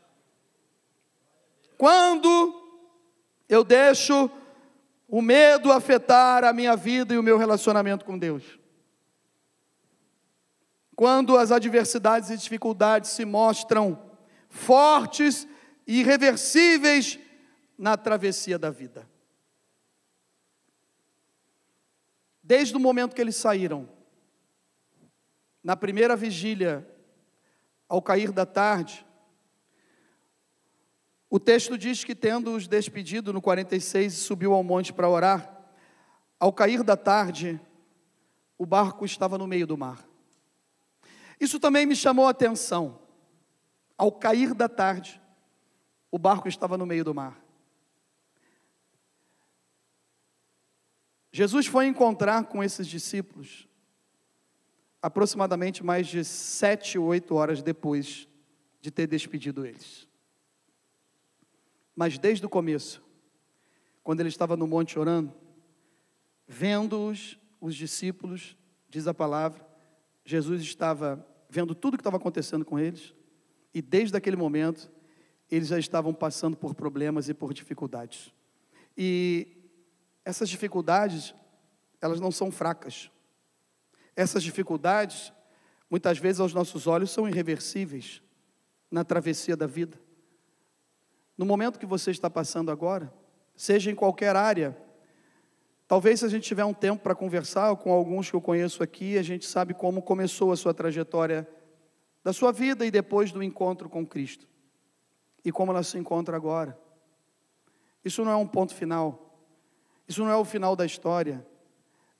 Quando 1.78 2.54
eu 3.48 3.64
deixo 3.64 4.30
o 5.10 5.20
medo 5.20 5.72
afetar 5.72 6.44
a 6.44 6.52
minha 6.52 6.76
vida 6.76 7.12
e 7.12 7.18
o 7.18 7.22
meu 7.22 7.36
relacionamento 7.36 8.04
com 8.04 8.16
Deus. 8.16 8.44
Quando 10.94 11.36
as 11.36 11.50
adversidades 11.50 12.30
e 12.30 12.36
dificuldades 12.36 13.10
se 13.10 13.24
mostram 13.24 14.00
fortes 14.48 15.48
e 15.84 16.00
irreversíveis 16.00 17.18
na 17.76 17.96
travessia 17.96 18.56
da 18.56 18.70
vida. 18.70 19.09
Desde 22.50 22.76
o 22.76 22.80
momento 22.80 23.14
que 23.14 23.20
eles 23.20 23.36
saíram, 23.36 23.88
na 25.62 25.76
primeira 25.76 26.16
vigília, 26.16 26.84
ao 27.88 28.02
cair 28.02 28.32
da 28.32 28.44
tarde, 28.44 29.06
o 31.30 31.38
texto 31.38 31.78
diz 31.78 32.02
que, 32.02 32.12
tendo-os 32.12 32.66
despedido 32.66 33.32
no 33.32 33.40
46, 33.40 34.14
subiu 34.14 34.52
ao 34.52 34.64
monte 34.64 34.92
para 34.92 35.08
orar. 35.08 35.64
Ao 36.40 36.52
cair 36.52 36.82
da 36.82 36.96
tarde, 36.96 37.60
o 38.58 38.66
barco 38.66 39.04
estava 39.04 39.38
no 39.38 39.46
meio 39.46 39.64
do 39.64 39.78
mar. 39.78 40.04
Isso 41.38 41.60
também 41.60 41.86
me 41.86 41.94
chamou 41.94 42.26
a 42.26 42.30
atenção. 42.30 42.98
Ao 43.96 44.10
cair 44.10 44.54
da 44.54 44.68
tarde, 44.68 45.22
o 46.10 46.18
barco 46.18 46.48
estava 46.48 46.76
no 46.76 46.84
meio 46.84 47.04
do 47.04 47.14
mar. 47.14 47.40
Jesus 51.32 51.66
foi 51.66 51.86
encontrar 51.86 52.44
com 52.44 52.62
esses 52.62 52.86
discípulos 52.86 53.68
aproximadamente 55.02 55.84
mais 55.84 56.06
de 56.06 56.24
sete 56.24 56.98
ou 56.98 57.06
oito 57.06 57.34
horas 57.34 57.62
depois 57.62 58.28
de 58.80 58.90
ter 58.90 59.06
despedido 59.06 59.64
eles. 59.64 60.06
Mas 61.94 62.18
desde 62.18 62.44
o 62.44 62.48
começo, 62.48 63.02
quando 64.02 64.20
ele 64.20 64.28
estava 64.28 64.56
no 64.56 64.66
monte 64.66 64.98
orando, 64.98 65.32
vendo-os, 66.46 67.38
os 67.60 67.74
discípulos, 67.74 68.56
diz 68.88 69.06
a 69.06 69.14
palavra, 69.14 69.66
Jesus 70.24 70.62
estava 70.62 71.26
vendo 71.48 71.74
tudo 71.74 71.94
o 71.94 71.96
que 71.96 72.02
estava 72.02 72.16
acontecendo 72.16 72.64
com 72.64 72.78
eles, 72.78 73.14
e 73.72 73.80
desde 73.80 74.16
aquele 74.16 74.36
momento, 74.36 74.90
eles 75.50 75.68
já 75.68 75.78
estavam 75.78 76.12
passando 76.12 76.56
por 76.56 76.74
problemas 76.74 77.28
e 77.28 77.34
por 77.34 77.52
dificuldades. 77.52 78.32
E 78.96 79.59
essas 80.24 80.48
dificuldades, 80.48 81.34
elas 82.00 82.20
não 82.20 82.30
são 82.30 82.50
fracas. 82.50 83.10
Essas 84.14 84.42
dificuldades, 84.42 85.32
muitas 85.88 86.18
vezes 86.18 86.40
aos 86.40 86.54
nossos 86.54 86.86
olhos, 86.86 87.10
são 87.10 87.28
irreversíveis 87.28 88.22
na 88.90 89.04
travessia 89.04 89.56
da 89.56 89.66
vida. 89.66 89.98
No 91.36 91.46
momento 91.46 91.78
que 91.78 91.86
você 91.86 92.10
está 92.10 92.28
passando 92.28 92.70
agora, 92.70 93.12
seja 93.56 93.90
em 93.90 93.94
qualquer 93.94 94.36
área, 94.36 94.76
talvez 95.86 96.20
se 96.20 96.26
a 96.26 96.28
gente 96.28 96.44
tiver 96.44 96.64
um 96.64 96.74
tempo 96.74 97.02
para 97.02 97.14
conversar 97.14 97.74
com 97.76 97.92
alguns 97.92 98.28
que 98.28 98.36
eu 98.36 98.40
conheço 98.40 98.82
aqui, 98.82 99.16
a 99.16 99.22
gente 99.22 99.46
sabe 99.46 99.72
como 99.72 100.02
começou 100.02 100.52
a 100.52 100.56
sua 100.56 100.74
trajetória 100.74 101.48
da 102.22 102.32
sua 102.32 102.52
vida 102.52 102.84
e 102.84 102.90
depois 102.90 103.32
do 103.32 103.42
encontro 103.42 103.88
com 103.88 104.06
Cristo. 104.06 104.46
E 105.44 105.50
como 105.50 105.72
ela 105.72 105.82
se 105.82 105.96
encontra 105.96 106.36
agora. 106.36 106.78
Isso 108.04 108.24
não 108.24 108.32
é 108.32 108.36
um 108.36 108.46
ponto 108.46 108.74
final. 108.74 109.29
Isso 110.10 110.24
não 110.24 110.30
é 110.32 110.34
o 110.34 110.44
final 110.44 110.74
da 110.74 110.84
história. 110.84 111.46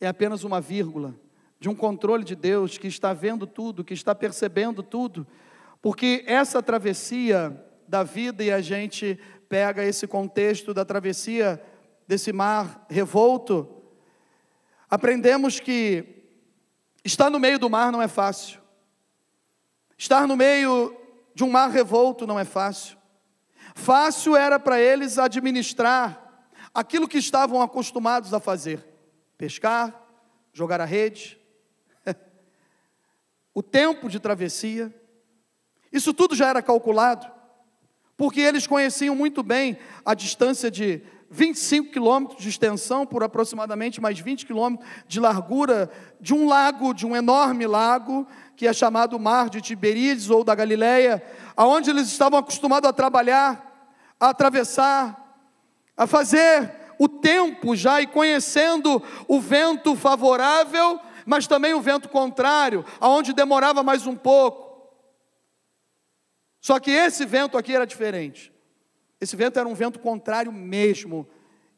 É 0.01 0.07
apenas 0.07 0.45
uma 0.45 0.61
vírgula 0.61 1.13
de 1.59 1.69
um 1.69 1.75
controle 1.75 2.23
de 2.23 2.37
Deus 2.37 2.79
que 2.79 2.87
está 2.87 3.13
vendo 3.13 3.49
tudo, 3.49 3.83
que 3.83 3.93
está 3.93 4.15
percebendo 4.15 4.81
tudo. 4.81 5.27
Porque 5.83 6.23
essa 6.25 6.63
travessia 6.63 7.53
da 7.89 8.05
vida 8.05 8.45
e 8.45 8.53
a 8.53 8.61
gente 8.61 9.19
pega 9.49 9.83
esse 9.83 10.07
contexto 10.07 10.73
da 10.73 10.85
travessia 10.85 11.61
desse 12.07 12.33
mar 12.33 12.87
revolto, 12.89 13.83
aprendemos 14.89 15.59
que 15.59 16.29
estar 17.05 17.29
no 17.29 17.41
meio 17.41 17.59
do 17.59 17.69
mar 17.69 17.91
não 17.91 18.01
é 18.01 18.07
fácil. 18.07 18.61
Estar 19.99 20.29
no 20.29 20.37
meio 20.37 20.97
de 21.35 21.43
um 21.43 21.51
mar 21.51 21.71
revolto 21.71 22.25
não 22.25 22.39
é 22.39 22.45
fácil. 22.45 22.97
Fácil 23.75 24.37
era 24.37 24.61
para 24.61 24.81
eles 24.81 25.19
administrar 25.19 26.30
aquilo 26.75 27.09
que 27.09 27.19
estavam 27.19 27.61
acostumados 27.63 28.33
a 28.33 28.41
fazer: 28.41 28.85
pescar, 29.37 29.95
jogar 30.53 30.81
a 30.81 30.85
rede, 30.85 31.41
o 33.55 33.63
tempo 33.63 34.09
de 34.09 34.21
travessia. 34.21 34.95
Isso 35.93 36.15
tudo 36.15 36.35
já 36.35 36.49
era 36.49 36.63
calculado 36.63 37.41
porque 38.21 38.43
eles 38.43 38.67
conheciam 38.67 39.17
muito 39.17 39.43
bem 39.43 39.79
a 40.05 40.13
distância 40.13 40.71
de 40.71 41.01
25 41.31 41.91
quilômetros 41.91 42.43
de 42.43 42.51
extensão 42.51 43.07
por 43.07 43.23
aproximadamente 43.23 43.99
mais 43.99 44.19
20 44.19 44.45
quilômetros 44.45 44.87
de 45.09 45.19
largura 45.19 45.91
de 46.21 46.35
um 46.35 46.47
lago, 46.47 46.93
de 46.93 47.07
um 47.07 47.17
enorme 47.17 47.67
lago, 47.67 48.27
que 48.55 48.67
é 48.67 48.75
chamado 48.75 49.19
Mar 49.19 49.49
de 49.49 49.63
Tiberíades 49.63 50.29
ou 50.29 50.45
da 50.45 50.55
Galileia, 50.55 51.25
aonde 51.57 51.89
eles 51.89 52.09
estavam 52.09 52.39
acostumados 52.39 52.91
a 52.91 52.93
trabalhar, 52.93 53.89
a 54.21 54.29
atravessar, 54.29 55.20
a 56.01 56.07
fazer 56.07 56.75
o 56.99 57.07
tempo 57.07 57.77
já 57.77 58.01
e 58.01 58.07
conhecendo 58.07 59.03
o 59.29 59.39
vento 59.39 59.95
favorável, 59.95 60.99
mas 61.27 61.47
também 61.47 61.75
o 61.75 61.81
vento 61.83 62.09
contrário, 62.09 62.83
aonde 62.99 63.35
demorava 63.35 63.83
mais 63.83 64.07
um 64.07 64.17
pouco. 64.17 64.91
Só 66.59 66.81
que 66.81 66.91
esse 66.91 67.27
vento 67.27 67.59
aqui 67.59 67.75
era 67.75 67.87
diferente. 67.87 68.51
Esse 69.21 69.37
vento 69.37 69.59
era 69.59 69.69
um 69.69 69.75
vento 69.75 69.99
contrário 69.99 70.51
mesmo. 70.51 71.29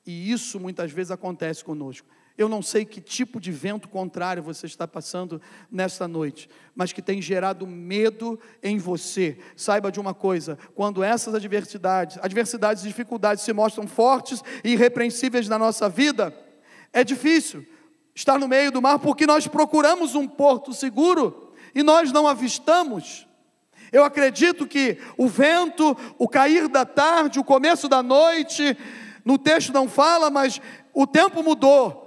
E 0.06 0.30
isso 0.30 0.60
muitas 0.60 0.92
vezes 0.92 1.10
acontece 1.10 1.64
conosco. 1.64 2.06
Eu 2.42 2.48
não 2.48 2.60
sei 2.60 2.84
que 2.84 3.00
tipo 3.00 3.40
de 3.40 3.52
vento 3.52 3.88
contrário 3.88 4.42
você 4.42 4.66
está 4.66 4.88
passando 4.88 5.40
nesta 5.70 6.08
noite, 6.08 6.50
mas 6.74 6.92
que 6.92 7.00
tem 7.00 7.22
gerado 7.22 7.64
medo 7.68 8.36
em 8.60 8.78
você. 8.78 9.38
Saiba 9.54 9.92
de 9.92 10.00
uma 10.00 10.12
coisa: 10.12 10.58
quando 10.74 11.04
essas 11.04 11.36
adversidades, 11.36 12.18
adversidades 12.20 12.82
e 12.82 12.88
dificuldades 12.88 13.44
se 13.44 13.52
mostram 13.52 13.86
fortes 13.86 14.42
e 14.64 14.72
irrepreensíveis 14.72 15.48
na 15.48 15.56
nossa 15.56 15.88
vida, 15.88 16.36
é 16.92 17.04
difícil 17.04 17.64
estar 18.12 18.40
no 18.40 18.48
meio 18.48 18.72
do 18.72 18.82
mar 18.82 18.98
porque 18.98 19.24
nós 19.24 19.46
procuramos 19.46 20.16
um 20.16 20.26
porto 20.26 20.74
seguro 20.74 21.52
e 21.72 21.84
nós 21.84 22.10
não 22.10 22.26
avistamos. 22.26 23.24
Eu 23.92 24.02
acredito 24.02 24.66
que 24.66 24.98
o 25.16 25.28
vento, 25.28 25.96
o 26.18 26.26
cair 26.26 26.66
da 26.66 26.84
tarde, 26.84 27.38
o 27.38 27.44
começo 27.44 27.88
da 27.88 28.02
noite, 28.02 28.76
no 29.24 29.38
texto 29.38 29.72
não 29.72 29.88
fala, 29.88 30.28
mas 30.28 30.60
o 30.92 31.06
tempo 31.06 31.40
mudou. 31.40 32.01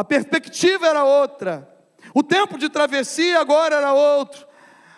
A 0.00 0.04
perspectiva 0.04 0.86
era 0.86 1.04
outra. 1.04 1.68
O 2.14 2.22
tempo 2.22 2.56
de 2.56 2.70
travessia 2.70 3.38
agora 3.38 3.76
era 3.76 3.92
outro. 3.92 4.46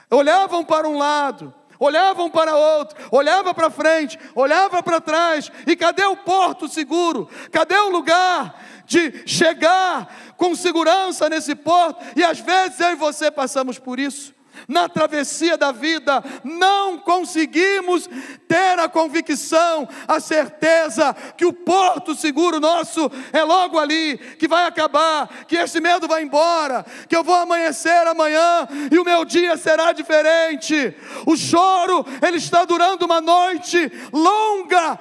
Olhavam 0.08 0.64
para 0.64 0.88
um 0.88 0.96
lado, 0.96 1.52
olhavam 1.76 2.30
para 2.30 2.54
outro, 2.54 2.96
olhava 3.10 3.52
para 3.52 3.68
frente, 3.68 4.16
olhava 4.32 4.80
para 4.80 5.00
trás, 5.00 5.50
e 5.66 5.74
cadê 5.74 6.04
o 6.04 6.18
porto 6.18 6.68
seguro? 6.68 7.28
Cadê 7.50 7.74
o 7.74 7.90
lugar 7.90 8.54
de 8.84 9.26
chegar 9.26 10.34
com 10.36 10.54
segurança 10.54 11.28
nesse 11.28 11.56
porto? 11.56 12.00
E 12.14 12.22
às 12.22 12.38
vezes 12.38 12.78
eu 12.78 12.92
e 12.92 12.94
você 12.94 13.28
passamos 13.28 13.80
por 13.80 13.98
isso 13.98 14.32
na 14.68 14.88
travessia 14.88 15.56
da 15.56 15.72
vida, 15.72 16.22
não 16.44 16.98
conseguimos 16.98 18.08
ter 18.48 18.78
a 18.78 18.88
convicção, 18.88 19.88
a 20.06 20.20
certeza 20.20 21.14
que 21.36 21.44
o 21.44 21.52
porto 21.52 22.14
seguro 22.14 22.60
nosso 22.60 23.10
é 23.32 23.42
logo 23.42 23.78
ali, 23.78 24.18
que 24.38 24.48
vai 24.48 24.66
acabar, 24.66 25.28
que 25.46 25.56
esse 25.56 25.80
medo 25.80 26.06
vai 26.08 26.22
embora, 26.22 26.84
que 27.08 27.16
eu 27.16 27.24
vou 27.24 27.34
amanhecer 27.34 28.06
amanhã 28.06 28.68
e 28.90 28.98
o 28.98 29.04
meu 29.04 29.24
dia 29.24 29.56
será 29.56 29.92
diferente. 29.92 30.94
O 31.26 31.36
choro, 31.36 32.04
ele 32.26 32.36
está 32.36 32.64
durando 32.64 33.04
uma 33.04 33.20
noite 33.20 33.90
longa, 34.12 34.98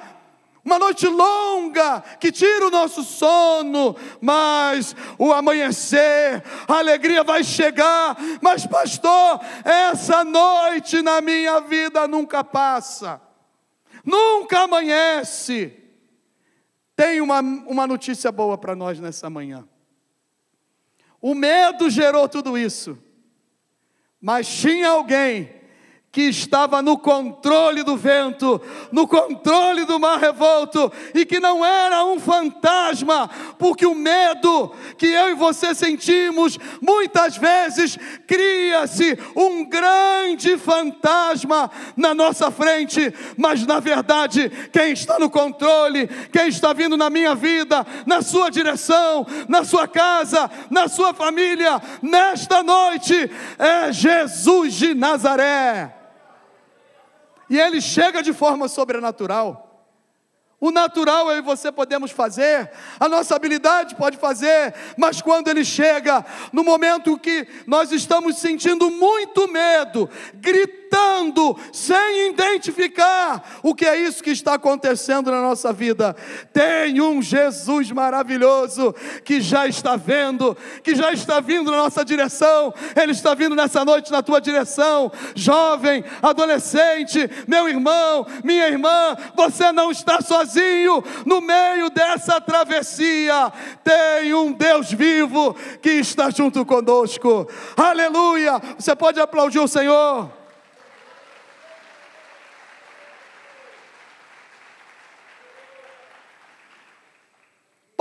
uma 0.64 0.78
noite 0.78 1.08
longa 1.08 2.00
que 2.20 2.30
tira 2.30 2.68
o 2.68 2.70
nosso 2.70 3.02
sono, 3.02 3.96
mas 4.20 4.94
o 5.18 5.32
amanhecer, 5.32 6.42
a 6.68 6.78
alegria 6.78 7.24
vai 7.24 7.42
chegar. 7.42 8.16
Mas, 8.40 8.64
pastor, 8.64 9.40
essa 9.64 10.24
noite 10.24 11.02
na 11.02 11.20
minha 11.20 11.60
vida 11.60 12.06
nunca 12.06 12.44
passa, 12.44 13.20
nunca 14.04 14.60
amanhece. 14.60 15.76
Tem 16.94 17.20
uma, 17.20 17.40
uma 17.40 17.86
notícia 17.86 18.30
boa 18.30 18.56
para 18.56 18.76
nós 18.76 19.00
nessa 19.00 19.28
manhã. 19.28 19.66
O 21.20 21.34
medo 21.34 21.90
gerou 21.90 22.28
tudo 22.28 22.56
isso, 22.56 22.96
mas 24.20 24.46
tinha 24.46 24.90
alguém 24.90 25.61
que 26.12 26.28
estava 26.28 26.82
no 26.82 26.98
controle 26.98 27.82
do 27.82 27.96
vento, 27.96 28.60
no 28.92 29.08
controle 29.08 29.86
do 29.86 29.98
mar 29.98 30.20
revolto, 30.20 30.92
e 31.14 31.24
que 31.24 31.40
não 31.40 31.64
era 31.64 32.04
um 32.04 32.20
fantasma, 32.20 33.30
porque 33.58 33.86
o 33.86 33.94
medo 33.94 34.70
que 34.98 35.06
eu 35.06 35.30
e 35.30 35.34
você 35.34 35.74
sentimos, 35.74 36.58
muitas 36.82 37.38
vezes 37.38 37.98
cria-se 38.26 39.18
um 39.34 39.64
grande 39.64 40.58
fantasma 40.58 41.70
na 41.96 42.12
nossa 42.12 42.50
frente, 42.50 43.12
mas 43.38 43.66
na 43.66 43.80
verdade, 43.80 44.52
quem 44.70 44.92
está 44.92 45.18
no 45.18 45.30
controle, 45.30 46.08
quem 46.30 46.48
está 46.48 46.74
vindo 46.74 46.94
na 46.94 47.08
minha 47.08 47.34
vida, 47.34 47.86
na 48.04 48.20
sua 48.20 48.50
direção, 48.50 49.26
na 49.48 49.64
sua 49.64 49.88
casa, 49.88 50.50
na 50.68 50.88
sua 50.88 51.14
família, 51.14 51.80
nesta 52.02 52.62
noite, 52.62 53.30
é 53.58 53.90
Jesus 53.90 54.74
de 54.74 54.92
Nazaré 54.92 56.01
e 57.52 57.60
ele 57.60 57.82
chega 57.82 58.22
de 58.22 58.32
forma 58.32 58.66
sobrenatural. 58.66 59.68
O 60.58 60.70
natural 60.70 61.30
eu 61.30 61.36
e 61.36 61.42
você 61.42 61.70
podemos 61.70 62.10
fazer, 62.10 62.70
a 62.98 63.10
nossa 63.10 63.36
habilidade 63.36 63.94
pode 63.94 64.16
fazer, 64.16 64.72
mas 64.96 65.20
quando 65.20 65.48
ele 65.48 65.62
chega, 65.62 66.24
no 66.50 66.64
momento 66.64 67.18
que 67.18 67.46
nós 67.66 67.92
estamos 67.92 68.38
sentindo 68.38 68.90
muito 68.90 69.46
medo, 69.48 70.08
gritando, 70.36 70.81
gritando, 70.92 71.56
sem 71.72 72.30
identificar 72.30 73.60
o 73.62 73.74
que 73.74 73.86
é 73.86 73.96
isso 73.96 74.22
que 74.22 74.30
está 74.30 74.54
acontecendo 74.54 75.30
na 75.30 75.40
nossa 75.40 75.72
vida. 75.72 76.14
Tem 76.52 77.00
um 77.00 77.22
Jesus 77.22 77.90
maravilhoso 77.90 78.94
que 79.24 79.40
já 79.40 79.66
está 79.66 79.96
vendo, 79.96 80.56
que 80.82 80.94
já 80.94 81.10
está 81.12 81.40
vindo 81.40 81.70
na 81.70 81.78
nossa 81.78 82.04
direção, 82.04 82.74
ele 82.94 83.12
está 83.12 83.34
vindo 83.34 83.56
nessa 83.56 83.84
noite 83.84 84.12
na 84.12 84.22
tua 84.22 84.40
direção. 84.40 85.10
Jovem, 85.34 86.04
adolescente, 86.20 87.28
meu 87.48 87.68
irmão, 87.68 88.26
minha 88.44 88.68
irmã, 88.68 89.16
você 89.34 89.72
não 89.72 89.90
está 89.90 90.20
sozinho 90.20 91.02
no 91.24 91.40
meio 91.40 91.88
dessa 91.88 92.40
travessia. 92.40 93.50
Tem 93.82 94.34
um 94.34 94.52
Deus 94.52 94.92
vivo 94.92 95.54
que 95.80 95.90
está 95.90 96.28
junto 96.28 96.64
conosco. 96.66 97.48
Aleluia! 97.76 98.60
Você 98.78 98.94
pode 98.94 99.18
aplaudir 99.20 99.58
o 99.58 99.68
Senhor. 99.68 100.41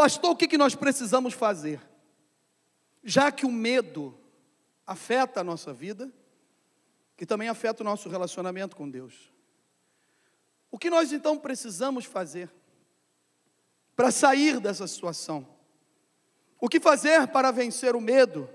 Pastor, 0.01 0.31
o 0.31 0.35
que, 0.35 0.47
que 0.47 0.57
nós 0.57 0.73
precisamos 0.73 1.35
fazer? 1.35 1.79
Já 3.03 3.31
que 3.31 3.45
o 3.45 3.51
medo 3.51 4.17
afeta 4.83 5.41
a 5.41 5.43
nossa 5.43 5.71
vida, 5.71 6.11
que 7.15 7.23
também 7.23 7.47
afeta 7.47 7.83
o 7.83 7.85
nosso 7.85 8.09
relacionamento 8.09 8.75
com 8.75 8.89
Deus. 8.89 9.31
O 10.71 10.79
que 10.79 10.89
nós 10.89 11.13
então 11.13 11.37
precisamos 11.37 12.05
fazer 12.05 12.51
para 13.95 14.09
sair 14.09 14.59
dessa 14.59 14.87
situação? 14.87 15.47
O 16.59 16.67
que 16.67 16.79
fazer 16.79 17.27
para 17.27 17.51
vencer 17.51 17.95
o 17.95 18.01
medo 18.01 18.49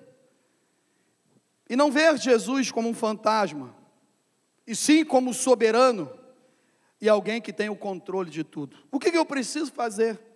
e 1.71 1.77
não 1.77 1.93
ver 1.93 2.19
Jesus 2.19 2.73
como 2.73 2.89
um 2.89 2.95
fantasma, 2.95 3.73
e 4.67 4.75
sim 4.75 5.05
como 5.05 5.33
soberano 5.33 6.11
e 7.01 7.09
alguém 7.09 7.41
que 7.41 7.53
tem 7.53 7.69
o 7.69 7.77
controle 7.77 8.31
de 8.31 8.43
tudo? 8.43 8.77
O 8.91 8.99
que, 8.99 9.13
que 9.13 9.19
eu 9.19 9.25
preciso 9.25 9.71
fazer? 9.71 10.27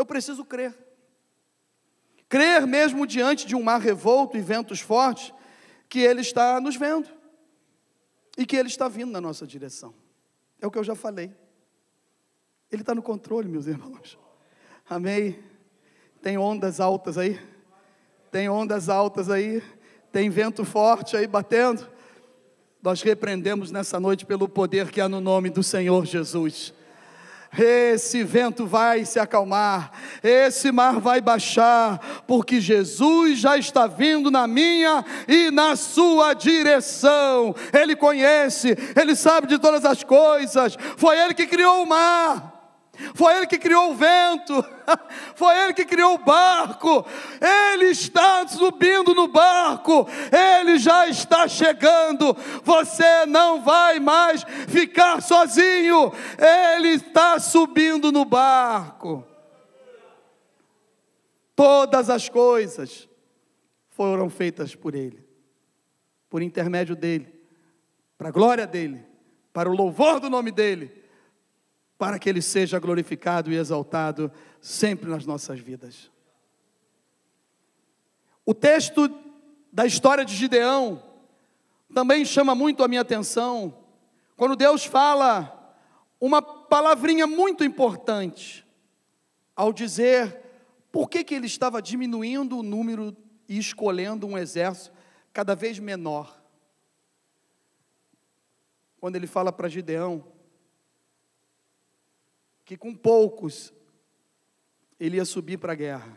Eu 0.00 0.06
preciso 0.06 0.46
crer. 0.46 0.74
Crer 2.26 2.66
mesmo 2.66 3.06
diante 3.06 3.46
de 3.46 3.54
um 3.54 3.62
mar 3.62 3.78
revolto 3.78 4.34
e 4.34 4.40
ventos 4.40 4.80
fortes, 4.80 5.30
que 5.90 5.98
Ele 5.98 6.22
está 6.22 6.58
nos 6.58 6.74
vendo 6.74 7.06
e 8.38 8.46
que 8.46 8.56
Ele 8.56 8.70
está 8.70 8.88
vindo 8.88 9.12
na 9.12 9.20
nossa 9.20 9.46
direção. 9.46 9.92
É 10.58 10.66
o 10.66 10.70
que 10.70 10.78
eu 10.78 10.84
já 10.84 10.94
falei. 10.94 11.30
Ele 12.72 12.80
está 12.80 12.94
no 12.94 13.02
controle, 13.02 13.46
meus 13.46 13.66
irmãos. 13.66 14.18
Amém. 14.88 15.38
Tem 16.22 16.38
ondas 16.38 16.80
altas 16.80 17.18
aí? 17.18 17.38
Tem 18.30 18.48
ondas 18.48 18.88
altas 18.88 19.28
aí? 19.28 19.62
Tem 20.10 20.30
vento 20.30 20.64
forte 20.64 21.14
aí 21.14 21.26
batendo? 21.26 21.86
Nós 22.82 23.02
repreendemos 23.02 23.70
nessa 23.70 24.00
noite 24.00 24.24
pelo 24.24 24.48
poder 24.48 24.90
que 24.90 24.98
há 24.98 25.10
no 25.10 25.20
nome 25.20 25.50
do 25.50 25.62
Senhor 25.62 26.06
Jesus 26.06 26.72
esse 27.58 28.22
vento 28.22 28.66
vai 28.66 29.04
se 29.04 29.18
acalmar, 29.18 29.90
esse 30.22 30.70
mar 30.70 31.00
vai 31.00 31.20
baixar, 31.20 32.22
porque 32.26 32.60
Jesus 32.60 33.38
já 33.38 33.56
está 33.56 33.86
vindo 33.86 34.30
na 34.30 34.46
minha 34.46 35.04
e 35.26 35.50
na 35.50 35.74
sua 35.74 36.32
direção. 36.32 37.54
Ele 37.72 37.96
conhece, 37.96 38.76
ele 38.94 39.16
sabe 39.16 39.48
de 39.48 39.58
todas 39.58 39.84
as 39.84 40.04
coisas, 40.04 40.76
foi 40.96 41.18
ele 41.18 41.34
que 41.34 41.46
criou 41.46 41.82
o 41.82 41.86
mar. 41.86 42.49
Foi 43.14 43.36
Ele 43.36 43.46
que 43.46 43.58
criou 43.58 43.90
o 43.90 43.94
vento, 43.94 44.64
foi 45.34 45.56
Ele 45.56 45.72
que 45.72 45.84
criou 45.84 46.14
o 46.14 46.18
barco, 46.18 47.06
Ele 47.74 47.86
está 47.86 48.46
subindo 48.46 49.14
no 49.14 49.28
barco, 49.28 50.06
Ele 50.30 50.78
já 50.78 51.08
está 51.08 51.48
chegando, 51.48 52.36
você 52.62 53.26
não 53.26 53.62
vai 53.62 53.98
mais 53.98 54.44
ficar 54.68 55.22
sozinho, 55.22 56.12
Ele 56.38 56.88
está 56.90 57.38
subindo 57.38 58.12
no 58.12 58.24
barco. 58.24 59.26
Todas 61.56 62.08
as 62.08 62.28
coisas 62.28 63.08
foram 63.90 64.28
feitas 64.30 64.74
por 64.74 64.94
Ele, 64.94 65.24
por 66.28 66.42
intermédio 66.42 66.96
dEle, 66.96 67.34
para 68.16 68.28
a 68.28 68.32
glória 68.32 68.66
dEle, 68.66 69.04
para 69.52 69.68
o 69.68 69.74
louvor 69.74 70.20
do 70.20 70.30
nome 70.30 70.50
dEle 70.50 70.99
para 72.00 72.18
que 72.18 72.30
Ele 72.30 72.40
seja 72.40 72.78
glorificado 72.78 73.52
e 73.52 73.56
exaltado 73.56 74.32
sempre 74.58 75.10
nas 75.10 75.26
nossas 75.26 75.60
vidas. 75.60 76.10
O 78.42 78.54
texto 78.54 79.14
da 79.70 79.84
história 79.84 80.24
de 80.24 80.34
Gideão 80.34 81.02
também 81.92 82.24
chama 82.24 82.54
muito 82.54 82.82
a 82.82 82.88
minha 82.88 83.02
atenção, 83.02 83.84
quando 84.34 84.56
Deus 84.56 84.86
fala 84.86 85.76
uma 86.18 86.40
palavrinha 86.40 87.26
muito 87.26 87.62
importante, 87.64 88.66
ao 89.54 89.70
dizer 89.70 90.40
por 90.90 91.10
que, 91.10 91.22
que 91.22 91.34
ele 91.34 91.46
estava 91.46 91.82
diminuindo 91.82 92.56
o 92.56 92.62
número 92.62 93.14
e 93.46 93.58
escolhendo 93.58 94.26
um 94.26 94.38
exército 94.38 94.96
cada 95.34 95.54
vez 95.54 95.78
menor. 95.78 96.42
Quando 98.98 99.16
ele 99.16 99.26
fala 99.26 99.52
para 99.52 99.68
Gideão, 99.68 100.39
que 102.70 102.76
com 102.76 102.94
poucos 102.94 103.72
ele 105.00 105.16
ia 105.16 105.24
subir 105.24 105.58
para 105.58 105.72
a 105.72 105.74
guerra. 105.74 106.16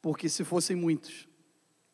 Porque 0.00 0.28
se 0.28 0.44
fossem 0.44 0.76
muitos, 0.76 1.28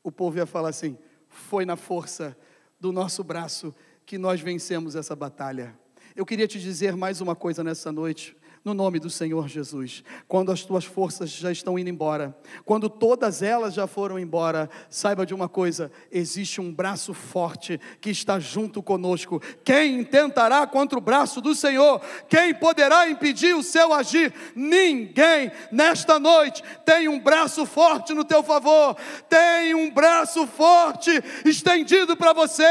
o 0.02 0.12
povo 0.12 0.36
ia 0.36 0.44
falar 0.44 0.68
assim: 0.68 0.98
foi 1.30 1.64
na 1.64 1.74
força 1.74 2.36
do 2.78 2.92
nosso 2.92 3.24
braço 3.24 3.74
que 4.04 4.18
nós 4.18 4.42
vencemos 4.42 4.94
essa 4.94 5.16
batalha. 5.16 5.74
Eu 6.14 6.26
queria 6.26 6.46
te 6.46 6.60
dizer 6.60 6.94
mais 6.94 7.22
uma 7.22 7.34
coisa 7.34 7.64
nessa 7.64 7.90
noite 7.90 8.36
no 8.64 8.74
nome 8.74 9.00
do 9.00 9.10
Senhor 9.10 9.48
Jesus. 9.48 10.04
Quando 10.28 10.52
as 10.52 10.62
tuas 10.62 10.84
forças 10.84 11.30
já 11.30 11.50
estão 11.50 11.78
indo 11.78 11.90
embora, 11.90 12.36
quando 12.64 12.88
todas 12.88 13.42
elas 13.42 13.74
já 13.74 13.86
foram 13.86 14.18
embora, 14.18 14.70
saiba 14.88 15.26
de 15.26 15.34
uma 15.34 15.48
coisa: 15.48 15.90
existe 16.10 16.60
um 16.60 16.72
braço 16.72 17.12
forte 17.12 17.80
que 18.00 18.10
está 18.10 18.38
junto 18.38 18.82
conosco. 18.82 19.42
Quem 19.64 20.04
tentará 20.04 20.66
contra 20.66 20.96
o 20.96 21.02
braço 21.02 21.40
do 21.40 21.54
Senhor? 21.54 22.00
Quem 22.28 22.54
poderá 22.54 23.08
impedir 23.08 23.54
o 23.54 23.62
seu 23.62 23.92
agir? 23.92 24.32
Ninguém. 24.54 25.50
Nesta 25.70 26.18
noite 26.18 26.62
tem 26.84 27.08
um 27.08 27.18
braço 27.18 27.66
forte 27.66 28.14
no 28.14 28.24
teu 28.24 28.42
favor, 28.42 28.96
tem 29.28 29.74
um 29.74 29.90
braço 29.90 30.46
forte 30.46 31.10
estendido 31.44 32.16
para 32.16 32.32
você. 32.32 32.62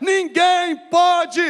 Ninguém 0.00 0.76
pode 0.90 1.40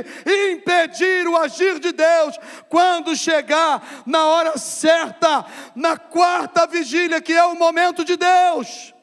impedir 0.52 1.26
o 1.26 1.36
agir 1.36 1.78
de 1.78 1.92
Deus 1.92 2.38
quando 2.68 3.16
chegar 3.16 3.85
na 4.04 4.26
hora 4.26 4.58
certa, 4.58 5.44
na 5.74 5.96
quarta 5.96 6.66
vigília, 6.66 7.20
que 7.20 7.32
é 7.32 7.44
o 7.44 7.54
momento 7.54 8.04
de 8.04 8.16
Deus. 8.16 8.94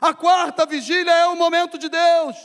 A 0.00 0.14
quarta 0.14 0.66
vigília 0.66 1.10
é 1.10 1.26
o 1.26 1.36
momento 1.36 1.78
de 1.78 1.88
Deus. 1.88 2.36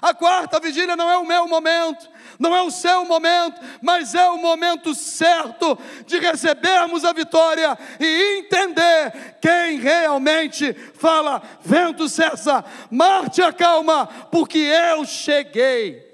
A 0.00 0.12
quarta 0.12 0.60
vigília 0.60 0.96
não 0.96 1.10
é 1.10 1.16
o 1.16 1.24
meu 1.24 1.46
momento, 1.48 2.10
não 2.38 2.54
é 2.54 2.60
o 2.60 2.70
seu 2.70 3.04
momento, 3.04 3.60
mas 3.80 4.14
é 4.14 4.28
o 4.28 4.36
momento 4.36 4.94
certo 4.94 5.78
de 6.04 6.18
recebermos 6.18 7.04
a 7.04 7.12
vitória 7.12 7.78
e 7.98 8.38
entender 8.38 9.36
quem 9.40 9.78
realmente 9.78 10.74
fala: 10.94 11.42
vento 11.62 12.08
cessa, 12.08 12.64
Marte 12.90 13.40
acalma, 13.40 14.06
porque 14.30 14.58
eu 14.58 15.04
cheguei. 15.04 16.04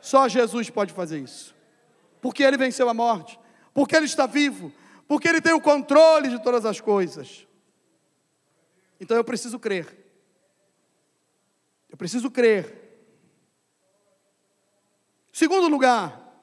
Só 0.00 0.28
Jesus 0.28 0.70
pode 0.70 0.92
fazer 0.92 1.18
isso, 1.18 1.54
porque 2.20 2.42
ele 2.42 2.56
venceu 2.56 2.88
a 2.88 2.94
morte, 2.94 3.38
porque 3.76 3.94
Ele 3.94 4.06
está 4.06 4.26
vivo, 4.26 4.72
porque 5.06 5.28
Ele 5.28 5.40
tem 5.40 5.52
o 5.52 5.60
controle 5.60 6.30
de 6.30 6.42
todas 6.42 6.64
as 6.64 6.80
coisas. 6.80 7.46
Então 8.98 9.16
eu 9.16 9.22
preciso 9.22 9.60
crer. 9.60 10.04
Eu 11.88 11.96
preciso 11.96 12.28
crer 12.28 12.86
Segundo 15.36 15.68
lugar, 15.68 16.34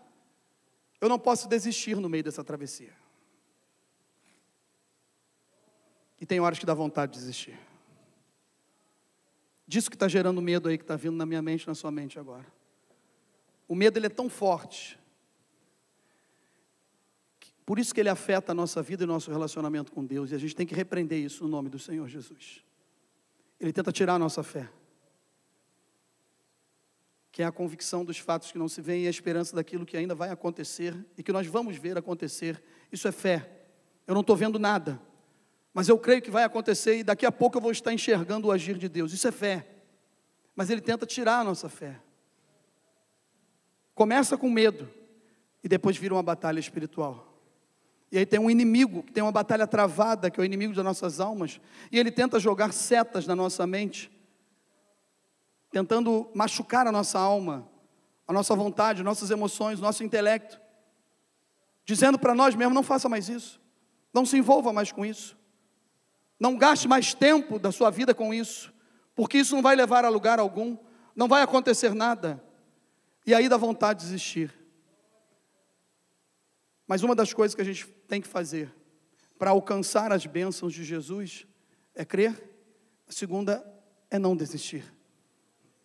eu 1.01 1.09
não 1.09 1.17
posso 1.17 1.47
desistir 1.47 1.95
no 1.95 2.07
meio 2.07 2.23
dessa 2.23 2.43
travessia. 2.43 2.93
E 6.21 6.27
tem 6.27 6.39
horas 6.39 6.59
que 6.59 6.65
dá 6.67 6.75
vontade 6.75 7.13
de 7.13 7.17
desistir. 7.17 7.59
Disso 9.67 9.89
que 9.89 9.95
está 9.95 10.07
gerando 10.07 10.39
medo 10.43 10.69
aí, 10.69 10.77
que 10.77 10.83
está 10.83 10.95
vindo 10.95 11.17
na 11.17 11.25
minha 11.25 11.41
mente, 11.41 11.67
na 11.67 11.73
sua 11.73 11.89
mente 11.89 12.19
agora. 12.19 12.45
O 13.67 13.73
medo 13.73 13.97
ele 13.97 14.05
é 14.05 14.09
tão 14.09 14.29
forte. 14.29 14.99
Por 17.65 17.79
isso 17.79 17.93
que 17.93 17.99
ele 17.99 18.09
afeta 18.09 18.51
a 18.51 18.55
nossa 18.55 18.81
vida 18.81 19.03
e 19.03 19.07
nosso 19.07 19.31
relacionamento 19.31 19.91
com 19.91 20.03
Deus. 20.03 20.31
E 20.31 20.35
a 20.35 20.37
gente 20.37 20.55
tem 20.55 20.65
que 20.65 20.75
repreender 20.75 21.19
isso 21.19 21.43
no 21.43 21.49
nome 21.49 21.69
do 21.69 21.79
Senhor 21.79 22.07
Jesus. 22.07 22.63
Ele 23.59 23.71
tenta 23.71 23.91
tirar 23.91 24.15
a 24.15 24.19
nossa 24.19 24.43
fé. 24.43 24.69
Que 27.31 27.41
é 27.41 27.45
a 27.45 27.51
convicção 27.51 28.03
dos 28.03 28.17
fatos 28.17 28.51
que 28.51 28.57
não 28.57 28.67
se 28.67 28.81
veem 28.81 29.05
e 29.05 29.07
a 29.07 29.09
esperança 29.09 29.55
daquilo 29.55 29.85
que 29.85 29.95
ainda 29.95 30.13
vai 30.13 30.29
acontecer 30.29 30.93
e 31.17 31.23
que 31.23 31.31
nós 31.31 31.47
vamos 31.47 31.77
ver 31.77 31.97
acontecer. 31.97 32.61
Isso 32.91 33.07
é 33.07 33.11
fé. 33.11 33.49
Eu 34.05 34.13
não 34.13 34.21
estou 34.21 34.35
vendo 34.35 34.59
nada, 34.59 35.01
mas 35.73 35.87
eu 35.87 35.97
creio 35.97 36.21
que 36.21 36.29
vai 36.29 36.43
acontecer 36.43 36.97
e 36.97 37.03
daqui 37.03 37.25
a 37.25 37.31
pouco 37.31 37.57
eu 37.57 37.61
vou 37.61 37.71
estar 37.71 37.93
enxergando 37.93 38.49
o 38.49 38.51
agir 38.51 38.77
de 38.77 38.89
Deus. 38.89 39.13
Isso 39.13 39.27
é 39.27 39.31
fé. 39.31 39.67
Mas 40.53 40.69
ele 40.69 40.81
tenta 40.81 41.05
tirar 41.05 41.39
a 41.39 41.43
nossa 41.43 41.69
fé. 41.69 41.99
Começa 43.95 44.37
com 44.37 44.49
medo 44.49 44.89
e 45.63 45.69
depois 45.69 45.95
vira 45.95 46.13
uma 46.13 46.21
batalha 46.21 46.59
espiritual. 46.59 47.32
E 48.13 48.17
aí 48.19 48.27
tem 48.27 48.39
um 48.39 48.47
inimigo, 48.47 49.01
que 49.01 49.11
tem 49.11 49.23
uma 49.23 49.31
batalha 49.31 49.65
travada, 49.65 50.29
que 50.29 50.39
é 50.39 50.43
o 50.43 50.45
inimigo 50.45 50.71
das 50.71 50.85
nossas 50.85 51.19
almas, 51.19 51.59
e 51.91 51.97
ele 51.97 52.11
tenta 52.11 52.39
jogar 52.39 52.71
setas 52.71 53.25
na 53.25 53.35
nossa 53.35 53.65
mente, 53.65 54.11
tentando 55.71 56.29
machucar 56.31 56.85
a 56.85 56.91
nossa 56.91 57.17
alma, 57.17 57.67
a 58.27 58.31
nossa 58.31 58.55
vontade, 58.55 59.01
nossas 59.01 59.31
emoções, 59.31 59.79
nosso 59.79 60.03
intelecto, 60.03 60.61
dizendo 61.83 62.19
para 62.19 62.35
nós 62.35 62.53
mesmos: 62.53 62.75
não 62.75 62.83
faça 62.83 63.09
mais 63.09 63.29
isso, 63.29 63.59
não 64.13 64.27
se 64.27 64.37
envolva 64.37 64.71
mais 64.71 64.91
com 64.91 65.03
isso, 65.03 65.35
não 66.39 66.55
gaste 66.55 66.87
mais 66.87 67.15
tempo 67.15 67.57
da 67.57 67.71
sua 67.71 67.89
vida 67.89 68.13
com 68.13 68.31
isso, 68.31 68.71
porque 69.15 69.39
isso 69.39 69.55
não 69.55 69.63
vai 69.63 69.75
levar 69.75 70.05
a 70.05 70.09
lugar 70.09 70.37
algum, 70.37 70.77
não 71.15 71.27
vai 71.27 71.41
acontecer 71.41 71.95
nada. 71.95 72.39
E 73.25 73.33
aí 73.33 73.49
dá 73.49 73.57
vontade 73.57 74.01
de 74.01 74.05
desistir. 74.05 74.62
Mas 76.87 77.03
uma 77.03 77.15
das 77.15 77.33
coisas 77.33 77.55
que 77.55 77.61
a 77.61 77.65
gente 77.65 77.87
tem 78.07 78.21
que 78.21 78.27
fazer 78.27 78.73
para 79.37 79.51
alcançar 79.51 80.11
as 80.11 80.25
bênçãos 80.25 80.73
de 80.73 80.83
Jesus 80.83 81.47
é 81.95 82.03
crer. 82.05 82.51
A 83.07 83.11
segunda 83.11 83.65
é 84.09 84.19
não 84.19 84.35
desistir. 84.35 84.83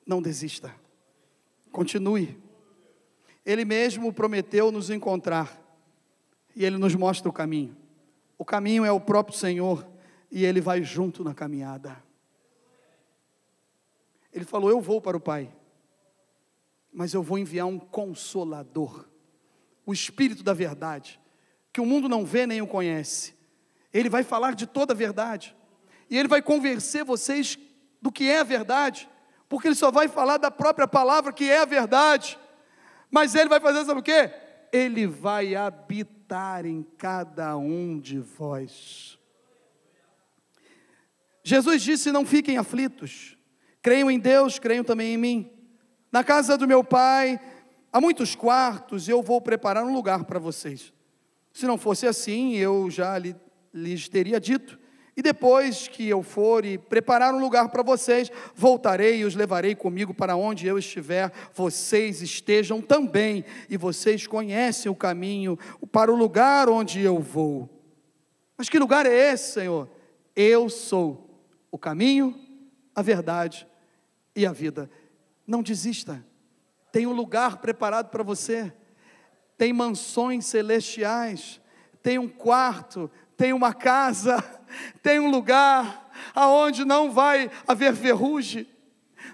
Não 0.07 0.22
desista. 0.22 0.74
Continue. 1.70 2.40
Ele 3.44 3.64
mesmo 3.64 4.12
prometeu 4.12 4.70
nos 4.70 4.90
encontrar. 4.90 5.61
E 6.55 6.64
ele 6.64 6.76
nos 6.76 6.94
mostra 6.94 7.28
o 7.28 7.32
caminho. 7.32 7.76
O 8.36 8.44
caminho 8.44 8.84
é 8.84 8.92
o 8.92 9.01
próprio 9.01 9.36
Senhor 9.36 9.86
e 10.30 10.44
ele 10.44 10.61
vai 10.61 10.82
junto 10.82 11.22
na 11.22 11.34
caminhada. 11.34 12.03
Ele 14.32 14.44
falou: 14.44 14.70
Eu 14.70 14.80
vou 14.80 15.01
para 15.01 15.16
o 15.16 15.20
Pai 15.20 15.53
mas 16.92 17.14
eu 17.14 17.22
vou 17.22 17.38
enviar 17.38 17.66
um 17.66 17.78
consolador, 17.78 19.07
o 19.89 19.93
Espírito 19.95 20.43
da 20.43 20.53
verdade, 20.53 21.18
que 21.72 21.80
o 21.80 21.86
mundo 21.86 22.11
não 22.11 22.22
vê 22.22 22.47
nem 22.47 22.61
o 22.61 22.66
conhece. 22.66 23.34
Ele 23.91 24.11
vai 24.11 24.22
falar 24.22 24.55
de 24.55 24.66
toda 24.66 24.93
a 24.93 24.97
verdade, 24.97 25.57
e 26.11 26.18
ele 26.18 26.28
vai 26.28 26.43
convencer 26.43 27.03
vocês 27.03 27.59
do 27.99 28.12
que 28.12 28.24
é 28.28 28.41
a 28.41 28.45
verdade, 28.45 29.09
porque 29.49 29.66
ele 29.66 29.74
só 29.74 29.91
vai 29.91 30.07
falar 30.07 30.36
da 30.36 30.51
própria 30.51 30.86
palavra 30.86 31.32
que 31.32 31.51
é 31.51 31.61
a 31.61 31.64
verdade, 31.64 32.39
mas 33.11 33.34
ele 33.34 33.49
vai 33.49 33.61
fazer, 33.61 33.82
sabe 33.86 34.01
o 34.01 34.03
que? 34.03 34.30
Ele 34.70 35.07
vai 35.07 35.55
habitar 35.55 36.66
em 36.66 36.82
cada 36.99 37.57
um 37.57 37.99
de 37.99 38.18
vós. 38.18 39.18
Jesus 41.43 41.80
disse: 41.80 42.12
Não 42.12 42.26
fiquem 42.26 42.59
aflitos, 42.59 43.39
creiam 43.80 44.11
em 44.11 44.18
Deus, 44.18 44.59
creiam 44.59 44.84
também 44.84 45.14
em 45.14 45.16
mim. 45.16 45.51
Na 46.12 46.22
casa 46.22 46.59
do 46.59 46.68
meu 46.68 46.84
pai 46.84 47.41
há 47.93 48.01
muitos 48.01 48.34
quartos 48.34 49.09
eu 49.09 49.22
vou 49.22 49.41
preparar 49.41 49.84
um 49.84 49.95
lugar 49.95 50.24
para 50.24 50.39
vocês. 50.39 50.93
Se 51.53 51.66
não 51.66 51.78
fosse 51.78 52.07
assim, 52.07 52.55
eu 52.57 52.91
já 52.91 53.18
lhes 53.72 54.09
teria 54.09 54.41
dito. 54.41 54.78
E 55.16 55.22
depois 55.22 55.89
que 55.89 56.09
eu 56.09 56.22
for 56.22 56.64
e 56.64 56.78
preparar 56.78 57.34
um 57.34 57.41
lugar 57.41 57.68
para 57.70 57.82
vocês, 57.82 58.30
voltarei 58.55 59.18
e 59.18 59.24
os 59.24 59.34
levarei 59.34 59.74
comigo 59.74 60.14
para 60.14 60.36
onde 60.36 60.64
eu 60.64 60.78
estiver, 60.78 61.32
vocês 61.53 62.22
estejam 62.22 62.80
também, 62.80 63.45
e 63.68 63.76
vocês 63.76 64.28
conhecem 64.28 64.93
o 64.93 64.95
caminho 64.95 65.59
para 65.91 66.12
o 66.12 66.16
lugar 66.16 66.68
onde 66.68 67.01
eu 67.01 67.18
vou. 67.18 67.68
Mas 68.57 68.68
que 68.68 68.78
lugar 68.78 69.07
é 69.07 69.32
esse, 69.32 69.55
Senhor? 69.55 69.91
Eu 70.36 70.68
sou 70.68 71.43
o 71.68 71.76
caminho, 71.76 72.39
a 72.95 73.03
verdade 73.03 73.66
e 74.36 74.47
a 74.47 74.53
vida. 74.53 74.89
Não 75.45 75.64
desista. 75.64 76.24
Tem 76.93 77.07
um 77.07 77.12
lugar 77.12 77.59
preparado 77.59 78.09
para 78.09 78.22
você. 78.22 78.72
Tem 79.57 79.72
mansões 79.72 80.47
celestiais. 80.47 81.61
Tem 82.03 82.18
um 82.18 82.28
quarto. 82.28 83.11
Tem 83.36 83.53
uma 83.53 83.74
casa. 83.74 84.43
Tem 85.03 85.18
um 85.18 85.30
lugar 85.30 86.11
aonde 86.34 86.84
não 86.84 87.11
vai 87.11 87.51
haver 87.66 87.95
ferrugem. 87.95 88.66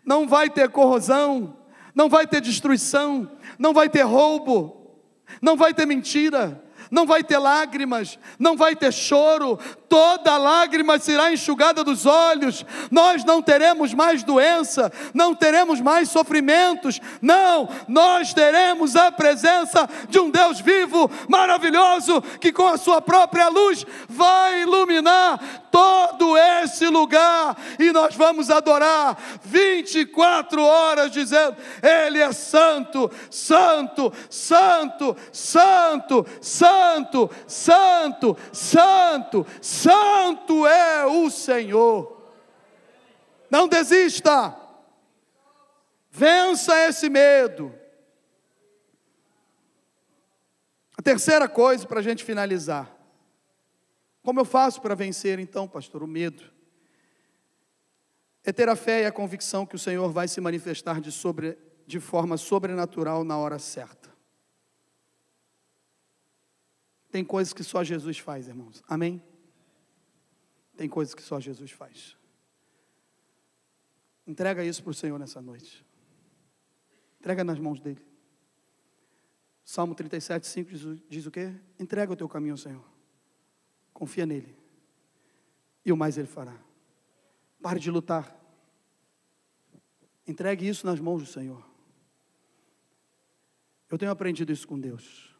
Não 0.04 0.26
vai 0.26 0.48
ter 0.48 0.68
corrosão. 0.70 1.58
Não 1.94 2.08
vai 2.08 2.26
ter 2.26 2.40
destruição. 2.40 3.30
Não 3.58 3.72
vai 3.72 3.88
ter 3.88 4.02
roubo. 4.02 5.00
Não 5.40 5.56
vai 5.56 5.74
ter 5.74 5.86
mentira 5.86 6.63
não 6.94 7.04
vai 7.04 7.24
ter 7.24 7.38
lágrimas, 7.38 8.16
não 8.38 8.56
vai 8.56 8.76
ter 8.76 8.92
choro, 8.92 9.58
toda 9.88 10.38
lágrima 10.38 10.96
será 11.00 11.32
enxugada 11.32 11.82
dos 11.82 12.06
olhos, 12.06 12.64
nós 12.88 13.24
não 13.24 13.42
teremos 13.42 13.92
mais 13.92 14.22
doença, 14.22 14.92
não 15.12 15.34
teremos 15.34 15.80
mais 15.80 16.08
sofrimentos, 16.08 17.00
não, 17.20 17.68
nós 17.88 18.32
teremos 18.32 18.94
a 18.94 19.10
presença 19.10 19.88
de 20.08 20.20
um 20.20 20.30
Deus 20.30 20.60
vivo, 20.60 21.10
maravilhoso, 21.28 22.22
que 22.40 22.52
com 22.52 22.68
a 22.68 22.78
sua 22.78 23.02
própria 23.02 23.48
luz 23.48 23.84
vai 24.08 24.62
iluminar 24.62 25.63
todo 25.74 26.38
esse 26.38 26.86
lugar 26.86 27.56
e 27.80 27.90
nós 27.90 28.14
vamos 28.14 28.48
adorar 28.48 29.18
24 29.42 30.62
horas 30.62 31.10
dizendo: 31.10 31.56
Ele 31.82 32.20
é 32.20 32.30
santo, 32.30 33.10
santo, 33.28 34.12
santo, 34.30 35.16
santo, 35.32 36.24
santo, 36.40 37.30
santo, 37.48 38.36
santo, 38.52 39.46
santo 39.60 40.64
é 40.64 41.06
o 41.06 41.28
Senhor. 41.28 42.22
Não 43.50 43.66
desista, 43.66 44.54
vença 46.08 46.78
esse 46.86 47.10
medo. 47.10 47.74
A 50.96 51.02
terceira 51.02 51.48
coisa 51.48 51.84
para 51.84 51.98
a 51.98 52.02
gente 52.02 52.22
finalizar. 52.22 52.93
Como 54.24 54.40
eu 54.40 54.44
faço 54.46 54.80
para 54.80 54.94
vencer 54.94 55.38
então, 55.38 55.68
pastor, 55.68 56.02
o 56.02 56.06
medo? 56.06 56.50
É 58.42 58.50
ter 58.52 58.70
a 58.70 58.74
fé 58.74 59.02
e 59.02 59.06
a 59.06 59.12
convicção 59.12 59.66
que 59.66 59.76
o 59.76 59.78
Senhor 59.78 60.10
vai 60.10 60.26
se 60.26 60.40
manifestar 60.40 60.98
de, 60.98 61.12
sobre, 61.12 61.58
de 61.86 62.00
forma 62.00 62.38
sobrenatural 62.38 63.22
na 63.22 63.36
hora 63.36 63.58
certa. 63.58 64.10
Tem 67.10 67.22
coisas 67.22 67.52
que 67.52 67.62
só 67.62 67.84
Jesus 67.84 68.18
faz, 68.18 68.48
irmãos. 68.48 68.82
Amém? 68.88 69.22
Tem 70.74 70.88
coisas 70.88 71.14
que 71.14 71.22
só 71.22 71.38
Jesus 71.38 71.70
faz. 71.70 72.16
Entrega 74.26 74.64
isso 74.64 74.82
para 74.82 74.90
o 74.90 74.94
Senhor 74.94 75.18
nessa 75.18 75.42
noite. 75.42 75.84
Entrega 77.20 77.44
nas 77.44 77.58
mãos 77.58 77.78
dele. 77.78 78.02
Salmo 79.62 79.94
37, 79.94 80.46
5 80.46 80.70
diz, 80.70 81.02
diz 81.10 81.26
o 81.26 81.30
quê? 81.30 81.54
Entrega 81.78 82.10
o 82.10 82.16
teu 82.16 82.28
caminho 82.28 82.54
ao 82.54 82.58
Senhor. 82.58 82.93
Confia 83.94 84.26
nele. 84.26 84.54
E 85.84 85.92
o 85.92 85.96
mais 85.96 86.18
ele 86.18 86.26
fará. 86.26 86.56
Pare 87.62 87.78
de 87.80 87.90
lutar. 87.90 88.38
Entregue 90.26 90.68
isso 90.68 90.84
nas 90.84 90.98
mãos 91.00 91.22
do 91.22 91.26
Senhor. 91.26 91.64
Eu 93.90 93.96
tenho 93.96 94.10
aprendido 94.10 94.52
isso 94.52 94.66
com 94.66 94.78
Deus. 94.78 95.34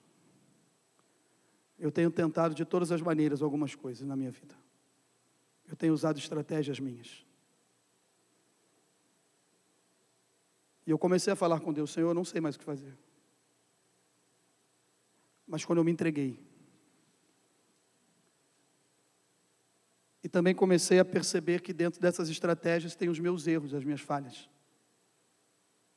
Eu 1.79 1.91
tenho 1.91 2.11
tentado 2.11 2.55
de 2.55 2.65
todas 2.65 2.93
as 2.93 3.03
maneiras 3.03 3.43
algumas 3.43 3.75
coisas 3.75 4.07
na 4.07 4.15
minha 4.15 4.31
vida. 4.31 4.55
Eu 5.67 5.75
tenho 5.75 5.93
usado 5.93 6.19
estratégias 6.19 6.79
minhas. 6.79 7.27
E 10.87 10.91
eu 10.91 10.99
comecei 10.99 11.33
a 11.33 11.37
falar 11.37 11.61
com 11.61 11.73
Deus, 11.73 11.91
Senhor, 11.91 12.11
eu 12.11 12.15
não 12.15 12.25
sei 12.25 12.41
mais 12.41 12.55
o 12.55 12.59
que 12.59 12.65
fazer. 12.65 12.97
Mas 15.47 15.65
quando 15.65 15.79
eu 15.79 15.85
me 15.85 15.91
entreguei, 15.91 16.39
E 20.25 20.29
também 20.29 20.55
comecei 20.55 20.99
a 20.99 21.05
perceber 21.05 21.61
que 21.61 21.75
dentro 21.75 22.01
dessas 22.01 22.31
estratégias 22.31 22.97
tem 22.97 23.11
os 23.11 23.21
meus 23.21 23.47
erros, 23.47 23.75
as 23.75 23.85
minhas 23.85 24.01
falhas. 24.01 24.49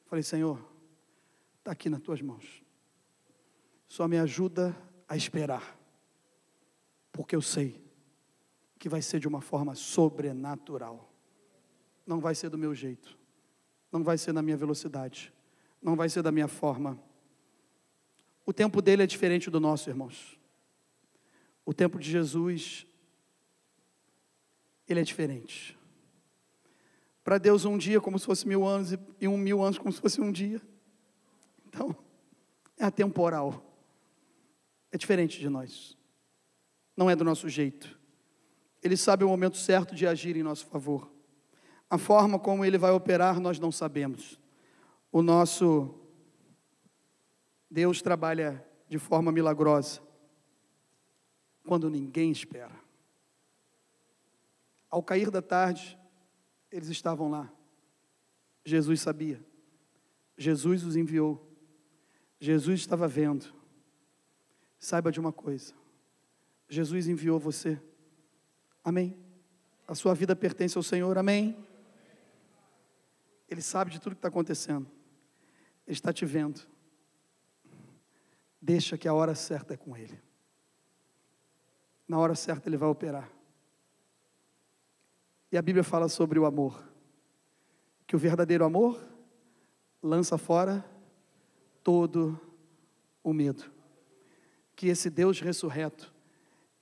Falei, 0.06 0.22
Senhor, 0.22 0.60
está 1.60 1.72
aqui 1.72 1.90
nas 1.90 2.02
tuas 2.02 2.22
mãos. 2.22 2.62
Só 3.88 4.06
me 4.06 4.18
ajuda 4.18 4.76
a 5.08 5.16
esperar, 5.16 5.80
porque 7.10 7.38
eu 7.38 7.42
sei 7.42 7.82
que 8.78 8.90
vai 8.90 9.02
ser 9.02 9.22
de 9.22 9.30
uma 9.30 9.40
forma 9.40 9.76
sobrenatural. 9.76 11.10
Não 12.06 12.20
vai 12.20 12.36
ser 12.36 12.50
do 12.50 12.58
meu 12.58 12.76
jeito, 12.76 13.18
não 13.90 14.04
vai 14.04 14.18
ser 14.18 14.34
na 14.34 14.42
minha 14.42 14.58
velocidade, 14.58 15.34
não 15.82 15.96
vai 15.96 16.10
ser 16.10 16.22
da 16.22 16.34
minha 16.34 16.50
forma. 16.50 17.02
O 18.46 18.52
tempo 18.52 18.82
dele 18.82 19.04
é 19.04 19.08
diferente 19.08 19.50
do 19.50 19.60
nosso, 19.62 19.90
irmãos. 19.90 20.38
O 21.66 21.74
tempo 21.74 21.98
de 22.00 22.10
Jesus, 22.10 22.87
ele 24.88 25.00
é 25.00 25.04
diferente. 25.04 25.78
Para 27.24 27.38
Deus, 27.38 27.66
um 27.66 27.78
dia 27.78 28.00
como 28.00 28.18
se 28.18 28.26
fosse 28.26 28.48
mil 28.48 28.66
anos, 28.66 28.94
e 29.20 29.28
um 29.28 29.38
mil 29.38 29.62
anos 29.62 29.78
como 29.78 29.92
se 29.92 30.00
fosse 30.00 30.22
um 30.22 30.32
dia. 30.32 30.62
Então, 31.68 31.96
é 32.78 32.86
atemporal. 32.86 33.64
É 34.92 34.98
diferente 34.98 35.40
de 35.40 35.50
nós. 35.50 35.98
Não 36.96 37.10
é 37.10 37.16
do 37.16 37.26
nosso 37.26 37.50
jeito. 37.50 38.00
Ele 38.82 38.96
sabe 38.96 39.24
o 39.24 39.28
momento 39.28 39.58
certo 39.58 39.94
de 39.94 40.08
agir 40.08 40.38
em 40.38 40.44
nosso 40.44 40.66
favor. 40.68 41.12
A 41.90 41.98
forma 41.98 42.40
como 42.40 42.64
ele 42.64 42.78
vai 42.78 42.92
operar, 42.92 43.40
nós 43.40 43.60
não 43.60 43.72
sabemos. 43.72 44.40
O 45.12 45.22
nosso 45.22 45.94
Deus 47.70 48.02
trabalha 48.02 48.66
de 48.88 48.98
forma 48.98 49.32
milagrosa 49.32 50.02
quando 51.66 51.90
ninguém 51.90 52.32
espera. 52.32 52.87
Ao 54.90 55.04
cair 55.04 55.30
da 55.30 55.42
tarde, 55.42 55.98
eles 56.72 56.90
estavam 56.90 57.30
lá. 57.30 57.52
Jesus 58.64 59.02
sabia. 59.02 59.44
Jesus 60.38 60.84
os 60.84 60.96
enviou. 60.96 61.46
Jesus 62.40 62.80
estava 62.80 63.08
vendo. 63.08 63.54
Saiba 64.78 65.12
de 65.12 65.20
uma 65.20 65.32
coisa: 65.32 65.74
Jesus 66.70 67.08
enviou 67.08 67.40
você. 67.40 67.82
Amém. 68.84 69.18
A 69.88 69.96
sua 69.96 70.14
vida 70.14 70.36
pertence 70.36 70.78
ao 70.78 70.84
Senhor. 70.84 71.18
Amém. 71.18 71.58
Ele 73.50 73.62
sabe 73.62 73.92
de 73.92 74.00
tudo 74.00 74.16
que 74.16 74.20
está 74.20 74.28
acontecendo. 74.28 74.86
Ele 75.86 75.94
está 75.96 76.12
te 76.12 76.26
vendo. 76.26 76.62
Deixa 78.62 78.98
que 78.98 79.08
a 79.08 79.14
hora 79.14 79.34
certa 79.34 79.74
é 79.74 79.78
com 79.78 79.96
Ele. 79.96 80.20
Na 82.08 82.20
hora 82.20 82.36
certa 82.36 82.68
Ele 82.68 82.78
vai 82.78 82.90
operar. 82.90 83.32
E 85.52 85.58
a 85.58 85.62
Bíblia 85.62 85.84
fala 85.84 86.10
sobre 86.10 86.38
o 86.38 86.46
amor. 86.46 86.84
Que 88.06 88.16
o 88.16 88.20
verdadeiro 88.20 88.66
amor 88.66 89.00
lança 90.02 90.38
fora 90.38 90.86
todo 91.84 92.40
o 93.24 93.34
medo. 93.34 93.72
Que 94.76 94.88
esse 94.88 95.10
Deus 95.10 95.40
ressurreto, 95.40 96.14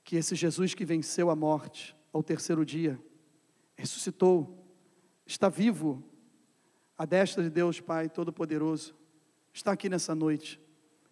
que 0.02 0.16
esse 0.16 0.34
Jesus 0.34 0.74
que 0.74 0.84
venceu 0.84 1.30
a 1.30 1.36
morte 1.36 1.96
ao 2.12 2.22
terceiro 2.22 2.64
dia, 2.64 3.00
ressuscitou, 3.76 4.64
está 5.24 5.48
vivo, 5.48 6.02
a 6.98 7.04
destra 7.04 7.42
de 7.42 7.50
Deus 7.50 7.80
Pai 7.80 8.08
Todo-Poderoso, 8.08 8.94
está 9.52 9.72
aqui 9.72 9.88
nessa 9.88 10.14
noite. 10.14 10.60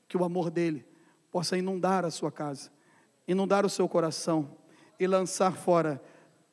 Que 0.08 0.16
o 0.16 0.24
amor 0.24 0.50
dele 0.50 0.84
possa 1.30 1.56
inundar 1.56 2.04
a 2.04 2.10
sua 2.10 2.30
casa, 2.30 2.70
inundar 3.26 3.64
o 3.64 3.70
seu 3.70 3.88
coração 3.88 4.56
e 4.98 5.06
lançar 5.06 5.56
fora 5.56 6.02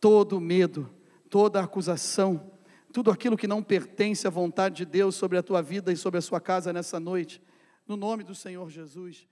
todo 0.01 0.41
medo, 0.41 0.89
toda 1.29 1.61
acusação, 1.61 2.51
tudo 2.91 3.11
aquilo 3.11 3.37
que 3.37 3.47
não 3.47 3.63
pertence 3.63 4.27
à 4.27 4.29
vontade 4.29 4.77
de 4.77 4.85
Deus 4.85 5.15
sobre 5.15 5.37
a 5.37 5.43
tua 5.43 5.61
vida 5.61 5.93
e 5.93 5.95
sobre 5.95 6.17
a 6.17 6.21
sua 6.21 6.41
casa 6.41 6.73
nessa 6.73 6.99
noite, 6.99 7.41
no 7.87 7.95
nome 7.95 8.23
do 8.23 8.35
Senhor 8.35 8.69
Jesus. 8.69 9.27